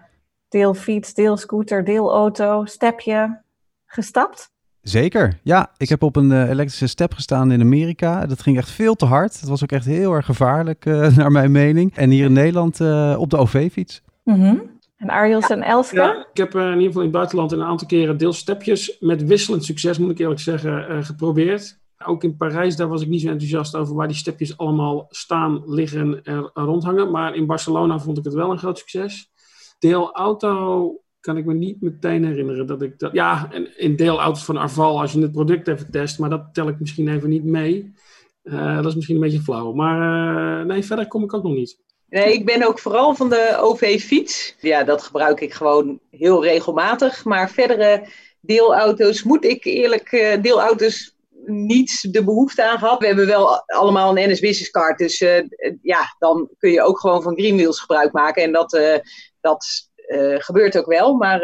deelfiets, 0.50 1.14
deelscooter, 1.14 1.84
deelauto, 1.84 2.64
stepje 2.64 3.40
gestapt? 3.86 4.52
Zeker, 4.82 5.38
ja. 5.42 5.70
Ik 5.76 5.88
heb 5.88 6.02
op 6.02 6.16
een 6.16 6.30
uh, 6.30 6.48
elektrische 6.48 6.86
step 6.86 7.12
gestaan 7.12 7.52
in 7.52 7.60
Amerika. 7.60 8.26
Dat 8.26 8.42
ging 8.42 8.56
echt 8.56 8.70
veel 8.70 8.94
te 8.94 9.04
hard. 9.04 9.40
Het 9.40 9.48
was 9.48 9.62
ook 9.62 9.72
echt 9.72 9.84
heel 9.84 10.12
erg 10.12 10.26
gevaarlijk, 10.26 10.84
uh, 10.84 11.16
naar 11.16 11.32
mijn 11.32 11.52
mening. 11.52 11.96
En 11.96 12.10
hier 12.10 12.24
in 12.24 12.32
Nederland 12.32 12.80
op 13.16 13.30
de 13.30 13.36
OV-fiets. 13.36 14.02
Mm-hmm. 14.24 14.78
En 14.96 15.06
ja. 15.06 15.48
en 15.48 15.62
Elske? 15.62 15.96
Ja, 15.96 16.26
ik 16.32 16.36
heb 16.36 16.54
in 16.54 16.66
ieder 16.66 16.82
geval 16.82 17.00
in 17.00 17.08
het 17.08 17.16
buitenland 17.16 17.52
een 17.52 17.62
aantal 17.62 17.86
keren 17.86 18.16
deelstepjes 18.16 18.96
met 19.00 19.24
wisselend 19.24 19.64
succes, 19.64 19.98
moet 19.98 20.10
ik 20.10 20.18
eerlijk 20.18 20.40
zeggen, 20.40 21.04
geprobeerd. 21.04 21.78
Ook 22.04 22.24
in 22.24 22.36
Parijs, 22.36 22.76
daar 22.76 22.88
was 22.88 23.02
ik 23.02 23.08
niet 23.08 23.20
zo 23.20 23.28
enthousiast 23.28 23.76
over 23.76 23.94
waar 23.94 24.08
die 24.08 24.16
stepjes 24.16 24.56
allemaal 24.56 25.06
staan, 25.10 25.62
liggen 25.66 26.22
en 26.22 26.50
rondhangen. 26.54 27.10
Maar 27.10 27.34
in 27.34 27.46
Barcelona 27.46 27.98
vond 27.98 28.18
ik 28.18 28.24
het 28.24 28.34
wel 28.34 28.50
een 28.50 28.58
groot 28.58 28.78
succes. 28.78 29.30
Deelauto 29.80 30.94
kan 31.20 31.36
ik 31.36 31.44
me 31.44 31.54
niet 31.54 31.80
meteen 31.80 32.24
herinneren 32.24 32.66
dat 32.66 32.82
ik 32.82 32.98
dat... 32.98 33.12
Ja, 33.12 33.50
in 33.76 33.96
deelauto's 33.96 34.44
van 34.44 34.56
Arval, 34.56 35.00
als 35.00 35.12
je 35.12 35.20
het 35.20 35.32
product 35.32 35.68
even 35.68 35.90
test, 35.90 36.18
maar 36.18 36.30
dat 36.30 36.48
tel 36.52 36.68
ik 36.68 36.80
misschien 36.80 37.08
even 37.08 37.28
niet 37.28 37.44
mee. 37.44 37.94
Uh, 38.44 38.76
dat 38.76 38.86
is 38.86 38.94
misschien 38.94 39.14
een 39.14 39.22
beetje 39.22 39.40
flauw. 39.40 39.72
Maar 39.72 40.60
uh, 40.60 40.66
nee, 40.66 40.84
verder 40.84 41.08
kom 41.08 41.22
ik 41.22 41.34
ook 41.34 41.42
nog 41.42 41.54
niet. 41.54 41.78
Nee, 42.08 42.32
ik 42.32 42.44
ben 42.44 42.66
ook 42.66 42.78
vooral 42.78 43.14
van 43.14 43.28
de 43.28 43.56
OV-fiets. 43.60 44.56
Ja, 44.60 44.84
dat 44.84 45.02
gebruik 45.02 45.40
ik 45.40 45.52
gewoon 45.52 46.00
heel 46.10 46.44
regelmatig. 46.44 47.24
Maar 47.24 47.50
verdere 47.50 48.06
deelauto's 48.40 49.22
moet 49.22 49.44
ik 49.44 49.64
eerlijk... 49.64 50.12
Uh, 50.12 50.42
deelauto's 50.42 51.16
niet 51.44 52.12
de 52.12 52.24
behoefte 52.24 52.64
aan 52.64 52.78
gehad. 52.78 52.98
We 52.98 53.06
hebben 53.06 53.26
wel 53.26 53.62
allemaal 53.66 54.18
een 54.18 54.30
NS 54.30 54.40
Business 54.40 54.70
Card. 54.70 54.98
Dus 54.98 55.20
uh, 55.20 55.42
ja, 55.82 56.14
dan 56.18 56.48
kun 56.58 56.70
je 56.70 56.82
ook 56.82 57.00
gewoon 57.00 57.22
van 57.22 57.38
Greenwheels 57.38 57.80
gebruik 57.80 58.12
maken. 58.12 58.42
En 58.42 58.52
dat, 58.52 58.74
uh, 58.74 58.96
dat 59.40 59.66
uh, 60.08 60.36
gebeurt 60.38 60.78
ook 60.78 60.86
wel. 60.86 61.14
Maar 61.14 61.40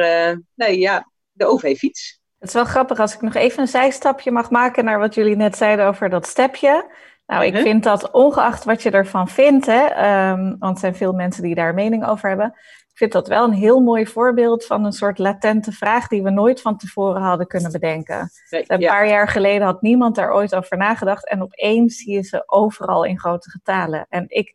nee, 0.55 0.79
ja, 0.79 1.11
de 1.33 1.47
OV-fiets. 1.47 2.21
Het 2.39 2.49
is 2.49 2.55
wel 2.55 2.65
grappig 2.65 2.99
als 2.99 3.15
ik 3.15 3.21
nog 3.21 3.35
even 3.35 3.61
een 3.61 3.69
zijstapje 3.69 4.31
mag 4.31 4.51
maken 4.51 4.85
naar 4.85 4.99
wat 4.99 5.15
jullie 5.15 5.37
net 5.37 5.57
zeiden 5.57 5.87
over 5.87 6.11
dat 6.11 6.27
stepje. 6.27 6.91
Nou, 7.27 7.45
ik 7.45 7.57
vind 7.57 7.83
dat 7.83 8.11
ongeacht 8.11 8.65
wat 8.65 8.83
je 8.83 8.91
ervan 8.91 9.29
vindt, 9.29 9.67
hè, 9.67 9.85
um, 10.31 10.57
want 10.59 10.75
er 10.75 10.81
zijn 10.81 10.95
veel 10.95 11.13
mensen 11.13 11.43
die 11.43 11.55
daar 11.55 11.75
mening 11.75 12.07
over 12.07 12.29
hebben. 12.29 12.55
Ik 12.97 13.03
vind 13.03 13.15
dat 13.15 13.29
wel 13.29 13.45
een 13.45 13.53
heel 13.53 13.81
mooi 13.81 14.07
voorbeeld 14.07 14.67
van 14.67 14.85
een 14.85 14.93
soort 14.93 15.19
latente 15.19 15.73
vraag 15.73 16.09
die 16.09 16.23
we 16.23 16.31
nooit 16.31 16.61
van 16.61 16.77
tevoren 16.77 17.23
hadden 17.23 17.47
kunnen 17.47 17.73
bedenken. 17.73 18.31
Nee, 18.51 18.65
een 18.67 18.81
ja. 18.81 18.93
paar 18.93 19.09
jaar 19.09 19.29
geleden 19.29 19.67
had 19.67 19.83
niemand 19.83 20.15
daar 20.15 20.33
ooit 20.33 20.55
over 20.55 20.77
nagedacht 20.77 21.29
en 21.29 21.43
opeens 21.43 21.97
zie 21.97 22.13
je 22.13 22.23
ze 22.23 22.43
overal 22.47 23.05
in 23.05 23.19
grote 23.19 23.51
getalen. 23.51 24.07
En 24.09 24.25
ik, 24.29 24.55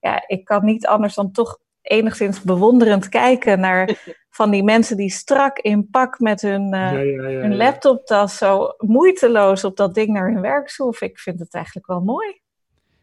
ja, 0.00 0.24
ik 0.26 0.44
kan 0.44 0.64
niet 0.64 0.86
anders 0.86 1.14
dan 1.14 1.32
toch 1.32 1.58
enigszins 1.82 2.42
bewonderend 2.42 3.08
kijken 3.08 3.60
naar 3.60 3.98
van 4.38 4.50
die 4.50 4.62
mensen 4.62 4.96
die 4.96 5.10
strak 5.10 5.58
in 5.58 5.88
pak 5.90 6.18
met 6.18 6.40
hun, 6.40 6.74
uh, 6.74 6.92
ja, 6.92 6.98
ja, 6.98 7.28
ja, 7.28 7.40
hun 7.40 7.56
laptoptas 7.56 8.36
zo 8.36 8.74
moeiteloos 8.78 9.64
op 9.64 9.76
dat 9.76 9.94
ding 9.94 10.08
naar 10.08 10.32
hun 10.32 10.40
werk 10.40 10.70
zoeven. 10.70 11.06
Ik 11.06 11.18
vind 11.18 11.38
het 11.38 11.54
eigenlijk 11.54 11.86
wel 11.86 12.00
mooi. 12.00 12.40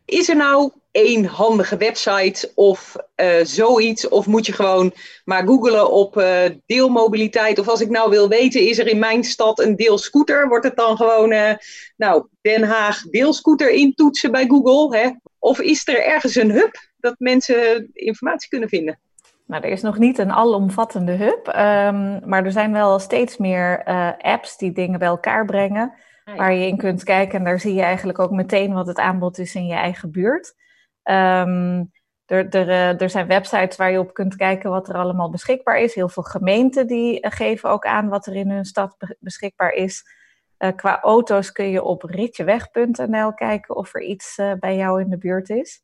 Is 0.06 0.30
er 0.30 0.36
nou 0.36 0.72
één 0.92 1.26
handige 1.26 1.78
website 1.78 2.52
of 2.56 2.96
uh, 3.22 3.46
zoiets? 3.46 4.08
Of 4.08 4.28
moet 4.28 4.46
je 4.46 4.54
gewoon 4.54 4.94
maar 5.26 5.48
googlen 5.48 5.92
op 5.92 6.18
uh, 6.18 6.40
deelmobiliteit? 6.66 7.60
Of 7.60 7.68
als 7.68 7.82
ik 7.82 7.90
nou 7.90 8.10
wil 8.10 8.28
weten, 8.28 8.62
is 8.62 8.80
er 8.80 8.88
in 8.88 9.00
mijn 9.00 9.24
stad 9.24 9.60
een 9.60 9.76
deelscooter? 9.76 10.48
Wordt 10.48 10.66
het 10.66 10.76
dan 10.76 10.98
gewoon, 10.98 11.32
uh, 11.32 11.52
nou, 11.98 12.28
Den 12.42 12.64
Haag 12.64 13.02
deelscooter 13.02 13.70
intoetsen 13.70 14.32
bij 14.32 14.46
Google? 14.48 14.98
Hè? 14.98 15.10
Of 15.40 15.60
is 15.60 15.88
er 15.88 16.06
ergens 16.06 16.36
een 16.36 16.52
hub 16.52 16.76
dat 17.00 17.16
mensen 17.18 17.90
informatie 17.94 18.50
kunnen 18.50 18.70
vinden? 18.70 19.00
Nou, 19.46 19.64
er 19.64 19.72
is 19.72 19.82
nog 19.82 19.98
niet 19.98 20.18
een 20.18 20.32
alomvattende 20.32 21.12
hub, 21.12 21.48
um, 21.48 22.30
maar 22.30 22.46
er 22.46 22.52
zijn 22.52 22.72
wel 22.72 23.00
steeds 23.00 23.38
meer 23.38 23.84
apps 24.18 24.58
die 24.58 24.72
dingen 24.72 25.00
bij 25.00 25.08
elkaar 25.08 25.46
brengen 25.46 25.94
waar 26.36 26.54
je 26.54 26.68
in 26.68 26.78
kunt 26.78 27.04
kijken. 27.04 27.38
En 27.38 27.46
daar 27.46 27.60
zie 27.60 27.74
je 27.74 27.82
eigenlijk 27.82 28.20
ook 28.20 28.32
meteen 28.32 28.74
wat 28.74 28.88
het 28.88 28.98
aanbod 28.98 29.38
is 29.38 29.56
in 29.56 29.66
je 29.66 29.74
eigen 29.74 30.12
buurt. 30.12 30.56
Um, 31.04 31.92
er, 32.28 32.50
er, 32.50 32.70
eh, 32.70 33.02
er, 33.02 33.10
zijn 33.10 33.28
websites 33.28 33.78
waar 33.78 33.92
je 33.92 34.00
op 34.00 34.14
kunt 34.14 34.36
kijken 34.36 34.70
wat 34.70 34.90
er 34.90 34.96
allemaal 34.96 35.30
beschikbaar 35.30 35.80
is. 35.80 35.96
Heel 35.96 36.10
veel 36.10 36.24
gemeenten 36.24 36.88
die 36.88 37.20
eh, 37.20 37.32
geven 37.32 37.70
ook 37.70 37.86
aan 37.86 38.10
wat 38.10 38.26
er 38.26 38.36
in 38.36 38.52
hun 38.52 38.66
stad 38.66 38.96
beschikbaar 39.20 39.72
is. 39.72 40.16
Uh, 40.60 40.72
qua 40.76 41.02
auto's 41.02 41.52
kun 41.52 41.70
je 41.70 41.84
op 41.84 42.04
ritjeweg.nl 42.04 43.34
kijken 43.34 43.76
of 43.76 43.94
er 43.94 44.02
iets 44.02 44.36
bij 44.60 44.76
jou 44.76 45.02
in 45.02 45.10
de 45.10 45.18
buurt 45.18 45.50
is. 45.50 45.82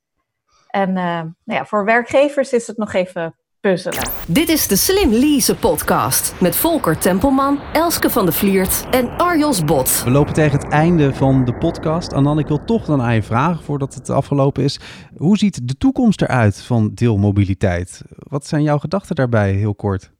En 0.67 0.93
nou 0.93 1.33
ja, 1.43 1.65
voor 1.65 1.85
werkgevers 1.85 2.53
is 2.53 2.67
het 2.67 2.77
nog 2.77 2.93
even 2.93 3.35
puzzelen. 3.69 4.09
Dit 4.27 4.49
is 4.49 4.67
de 4.67 4.75
Slim 4.75 5.11
Lease 5.11 5.55
podcast 5.55 6.41
met 6.41 6.55
Volker 6.55 6.97
Tempelman, 6.97 7.59
Elske 7.73 8.09
van 8.09 8.25
de 8.25 8.31
Vliert 8.31 8.85
en 8.91 9.09
Arjos 9.17 9.63
Bot. 9.63 10.03
We 10.03 10.11
lopen 10.11 10.33
tegen 10.33 10.59
het 10.59 10.69
einde 10.69 11.13
van 11.13 11.45
de 11.45 11.53
podcast. 11.53 12.13
Anan, 12.13 12.39
ik 12.39 12.47
wil 12.47 12.65
toch 12.65 12.85
dan 12.85 13.01
aan 13.01 13.15
je 13.15 13.23
vragen 13.23 13.63
voordat 13.63 13.93
het 13.93 14.09
afgelopen 14.09 14.63
is. 14.63 14.79
Hoe 15.17 15.37
ziet 15.37 15.67
de 15.67 15.77
toekomst 15.77 16.21
eruit 16.21 16.61
van 16.61 16.91
deelmobiliteit? 16.93 18.01
Wat 18.09 18.45
zijn 18.45 18.63
jouw 18.63 18.77
gedachten 18.77 19.15
daarbij, 19.15 19.51
heel 19.51 19.75
kort? 19.75 20.11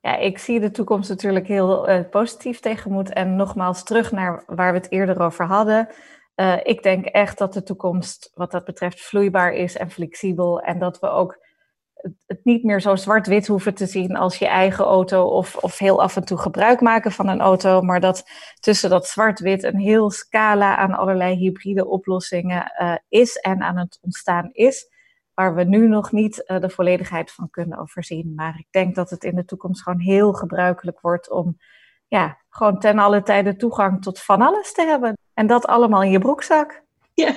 Ja, 0.00 0.16
ik 0.16 0.38
zie 0.38 0.60
de 0.60 0.70
toekomst 0.70 1.08
natuurlijk 1.08 1.46
heel 1.46 1.88
uh, 1.88 2.00
positief 2.10 2.60
tegemoet. 2.60 3.12
En 3.12 3.36
nogmaals 3.36 3.84
terug 3.84 4.12
naar 4.12 4.42
waar 4.46 4.72
we 4.72 4.78
het 4.78 4.92
eerder 4.92 5.20
over 5.20 5.46
hadden. 5.46 5.88
Uh, 6.36 6.56
ik 6.62 6.82
denk 6.82 7.04
echt 7.04 7.38
dat 7.38 7.52
de 7.52 7.62
toekomst 7.62 8.30
wat 8.34 8.50
dat 8.50 8.64
betreft 8.64 9.00
vloeibaar 9.00 9.52
is 9.52 9.76
en 9.76 9.90
flexibel. 9.90 10.60
En 10.60 10.78
dat 10.78 10.98
we 10.98 11.08
ook 11.08 11.44
het 12.26 12.44
niet 12.44 12.64
meer 12.64 12.80
zo 12.80 12.96
zwart-wit 12.96 13.46
hoeven 13.46 13.74
te 13.74 13.86
zien 13.86 14.16
als 14.16 14.36
je 14.36 14.46
eigen 14.46 14.84
auto 14.84 15.24
of, 15.24 15.56
of 15.56 15.78
heel 15.78 16.02
af 16.02 16.16
en 16.16 16.24
toe 16.24 16.38
gebruik 16.38 16.80
maken 16.80 17.12
van 17.12 17.28
een 17.28 17.40
auto, 17.40 17.82
maar 17.82 18.00
dat 18.00 18.24
tussen 18.60 18.90
dat 18.90 19.06
zwart-wit 19.06 19.64
een 19.64 19.78
heel 19.78 20.10
scala 20.10 20.76
aan 20.76 20.94
allerlei 20.94 21.36
hybride 21.36 21.86
oplossingen 21.86 22.72
uh, 22.80 22.94
is 23.08 23.36
en 23.36 23.62
aan 23.62 23.76
het 23.76 23.98
ontstaan 24.02 24.48
is, 24.52 24.88
waar 25.34 25.54
we 25.54 25.64
nu 25.64 25.88
nog 25.88 26.12
niet 26.12 26.44
uh, 26.46 26.60
de 26.60 26.70
volledigheid 26.70 27.32
van 27.32 27.50
kunnen 27.50 27.78
overzien. 27.78 28.32
Maar 28.34 28.58
ik 28.58 28.68
denk 28.70 28.94
dat 28.94 29.10
het 29.10 29.24
in 29.24 29.34
de 29.34 29.44
toekomst 29.44 29.82
gewoon 29.82 30.00
heel 30.00 30.32
gebruikelijk 30.32 31.00
wordt 31.00 31.30
om 31.30 31.56
ja, 32.08 32.38
gewoon 32.48 32.78
ten 32.78 32.98
alle 32.98 33.22
tijde 33.22 33.56
toegang 33.56 34.02
tot 34.02 34.20
van 34.20 34.42
alles 34.42 34.72
te 34.72 34.82
hebben. 34.82 35.16
En 35.34 35.46
dat 35.46 35.66
allemaal 35.66 36.02
in 36.02 36.10
je 36.10 36.18
broekzak. 36.18 36.84
Ja. 37.14 37.32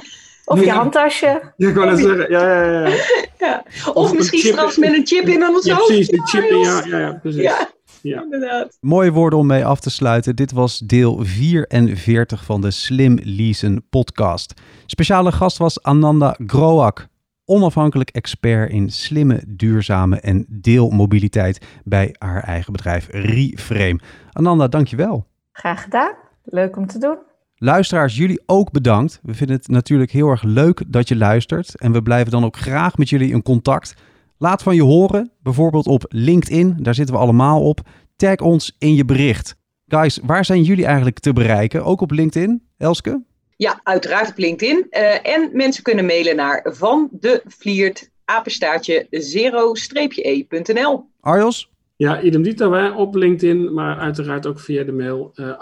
Of 0.53 0.63
je 0.63 0.71
handtasje. 0.71 1.53
Ja, 1.55 1.67
ik 1.67 1.75
wou 1.75 1.89
net 1.89 1.99
zeggen. 1.99 2.31
Ja, 2.31 2.63
ja, 2.63 2.81
ja. 2.87 2.95
ja. 3.39 3.63
Of, 3.87 3.95
of 3.95 4.13
misschien 4.13 4.39
straks 4.39 4.77
met 4.77 4.93
een 4.93 5.05
chip 5.07 5.27
in 5.27 5.47
ons 5.47 5.65
ja, 5.65 5.75
hoofd. 5.75 5.87
Precies, 5.87 6.11
een 6.11 6.27
chip 6.27 6.43
in, 6.43 6.59
ja, 6.59 6.83
ja, 6.85 6.99
ja, 6.99 7.13
precies. 7.21 7.41
Ja, 7.41 7.69
ja. 8.01 8.21
inderdaad. 8.21 8.77
Mooie 8.81 9.11
woorden 9.11 9.39
om 9.39 9.47
mee 9.47 9.65
af 9.65 9.79
te 9.79 9.89
sluiten. 9.89 10.35
Dit 10.35 10.51
was 10.51 10.79
deel 10.79 11.19
44 11.25 12.45
van 12.45 12.61
de 12.61 12.71
Slim 12.71 13.19
Leasen 13.23 13.85
podcast. 13.89 14.53
Speciale 14.85 15.31
gast 15.31 15.57
was 15.57 15.83
Ananda 15.83 16.35
Groak, 16.45 17.07
onafhankelijk 17.45 18.09
expert 18.09 18.71
in 18.71 18.89
slimme, 18.89 19.43
duurzame 19.47 20.19
en 20.19 20.45
deelmobiliteit 20.49 21.65
bij 21.83 22.15
haar 22.19 22.43
eigen 22.43 22.71
bedrijf 22.71 23.07
Reframe. 23.11 23.99
Ananda, 24.31 24.67
dankjewel. 24.67 25.25
Graag 25.51 25.83
gedaan. 25.83 26.13
Leuk 26.43 26.77
om 26.77 26.87
te 26.87 26.99
doen. 26.99 27.28
Luisteraars, 27.61 28.17
jullie 28.17 28.41
ook 28.45 28.71
bedankt. 28.71 29.19
We 29.23 29.33
vinden 29.33 29.55
het 29.55 29.67
natuurlijk 29.67 30.11
heel 30.11 30.27
erg 30.27 30.43
leuk 30.43 30.83
dat 30.87 31.07
je 31.07 31.15
luistert. 31.15 31.79
En 31.79 31.91
we 31.91 32.01
blijven 32.01 32.31
dan 32.31 32.45
ook 32.45 32.57
graag 32.57 32.97
met 32.97 33.09
jullie 33.09 33.31
in 33.31 33.41
contact. 33.41 33.95
Laat 34.37 34.63
van 34.63 34.75
je 34.75 34.83
horen, 34.83 35.31
bijvoorbeeld 35.43 35.87
op 35.87 36.05
LinkedIn. 36.09 36.77
Daar 36.81 36.95
zitten 36.95 37.15
we 37.15 37.21
allemaal 37.21 37.61
op. 37.61 37.79
Tag 38.15 38.37
ons 38.37 38.75
in 38.77 38.95
je 38.95 39.05
bericht. 39.05 39.55
Guys, 39.87 40.19
waar 40.23 40.45
zijn 40.45 40.63
jullie 40.63 40.85
eigenlijk 40.85 41.19
te 41.19 41.33
bereiken? 41.33 41.83
Ook 41.83 42.01
op 42.01 42.11
LinkedIn, 42.11 42.63
Elske? 42.77 43.23
Ja, 43.55 43.79
uiteraard 43.83 44.29
op 44.29 44.37
LinkedIn. 44.37 44.87
Uh, 44.91 45.27
en 45.27 45.49
mensen 45.53 45.83
kunnen 45.83 46.05
mailen 46.05 46.35
naar 46.35 46.65
van 46.69 47.09
de 47.11 47.41
Vliert 47.45 48.09
apenstaartje 48.25 49.07
zero-e.nl. 49.09 51.09
Arjos? 51.19 51.69
Ja, 51.95 52.21
idem 52.21 52.41
dito 52.41 52.73
hè, 52.73 52.91
op 52.91 53.15
LinkedIn, 53.15 53.73
maar 53.73 53.97
uiteraard 53.97 54.47
ook 54.47 54.59
via 54.59 54.83
de 54.83 54.91
mail 54.91 55.31
uh, 55.35 55.61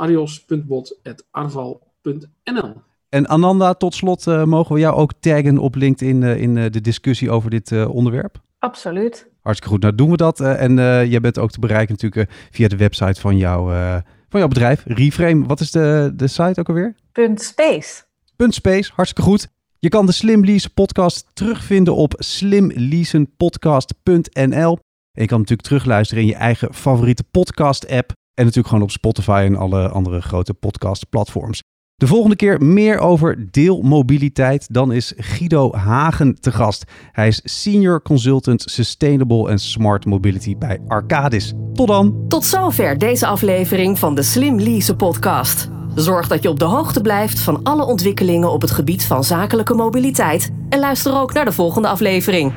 En 3.09 3.27
Ananda, 3.27 3.73
tot 3.73 3.95
slot 3.95 4.27
uh, 4.27 4.43
mogen 4.43 4.75
we 4.75 4.81
jou 4.81 4.95
ook 4.95 5.11
taggen 5.19 5.57
op 5.57 5.75
LinkedIn 5.75 6.21
uh, 6.21 6.41
in 6.41 6.53
de 6.53 6.81
discussie 6.81 7.31
over 7.31 7.49
dit 7.49 7.85
onderwerp? 7.85 8.41
Absoluut. 8.59 9.27
Hartstikke 9.41 9.73
goed. 9.73 9.83
Nou 9.83 9.95
doen 9.95 10.09
we 10.09 10.17
dat. 10.17 10.39
en 10.39 10.75
jij 11.09 11.19
bent 11.19 11.39
ook 11.39 11.51
te 11.51 11.59
bereiken 11.59 11.95
natuurlijk 11.99 12.31
via 12.51 12.67
de 12.67 12.77
website 12.77 13.21
van, 13.21 13.37
jou, 13.37 13.71
van 14.29 14.39
jouw 14.39 14.47
bedrijf, 14.47 14.83
Reframe. 14.85 15.45
Wat 15.45 15.59
is 15.59 15.71
de, 15.71 16.11
de 16.15 16.27
site 16.27 16.59
ook 16.59 16.67
alweer? 16.67 16.95
Punt 17.11 17.41
Space. 17.41 18.03
Punt 18.35 18.53
Space, 18.53 18.91
hartstikke 18.95 19.29
goed. 19.29 19.47
Je 19.79 19.89
kan 19.89 20.05
de 20.05 20.11
Slim 20.11 20.45
Lease 20.45 20.69
podcast 20.69 21.25
terugvinden 21.33 21.95
op 21.95 22.13
slimleasenpodcast.nl. 22.17 24.79
En 25.11 25.21
je 25.21 25.27
kan 25.27 25.39
natuurlijk 25.39 25.67
terugluisteren 25.67 26.23
in 26.23 26.29
je 26.29 26.35
eigen 26.35 26.73
favoriete 26.73 27.23
podcast-app. 27.23 28.11
En 28.33 28.45
natuurlijk 28.45 28.67
gewoon 28.67 28.83
op 28.83 28.91
Spotify 28.91 29.43
en 29.45 29.55
alle 29.55 29.89
andere 29.89 30.21
grote 30.21 30.53
podcast-platforms. 30.53 31.61
De 31.97 32.07
volgende 32.07 32.35
keer 32.35 32.61
meer 32.61 32.99
over 32.99 33.47
deelmobiliteit. 33.51 34.73
Dan 34.73 34.91
is 34.91 35.13
Guido 35.15 35.73
Hagen 35.73 36.35
te 36.39 36.51
gast. 36.51 36.83
Hij 37.11 37.27
is 37.27 37.41
Senior 37.43 38.01
Consultant 38.01 38.63
Sustainable 38.65 39.49
and 39.49 39.61
Smart 39.61 40.05
Mobility 40.05 40.57
bij 40.57 40.79
Arcadis. 40.87 41.53
Tot 41.73 41.87
dan. 41.87 42.25
Tot 42.27 42.45
zover 42.45 42.97
deze 42.97 43.27
aflevering 43.27 43.99
van 43.99 44.15
de 44.15 44.23
Slim 44.23 44.59
Lease 44.59 44.95
podcast. 44.95 45.69
Zorg 45.95 46.27
dat 46.27 46.43
je 46.43 46.49
op 46.49 46.59
de 46.59 46.65
hoogte 46.65 47.01
blijft 47.01 47.39
van 47.39 47.63
alle 47.63 47.85
ontwikkelingen 47.85 48.51
op 48.51 48.61
het 48.61 48.71
gebied 48.71 49.05
van 49.05 49.23
zakelijke 49.23 49.73
mobiliteit. 49.73 50.51
En 50.69 50.79
luister 50.79 51.15
ook 51.15 51.33
naar 51.33 51.45
de 51.45 51.51
volgende 51.51 51.87
aflevering. 51.87 52.53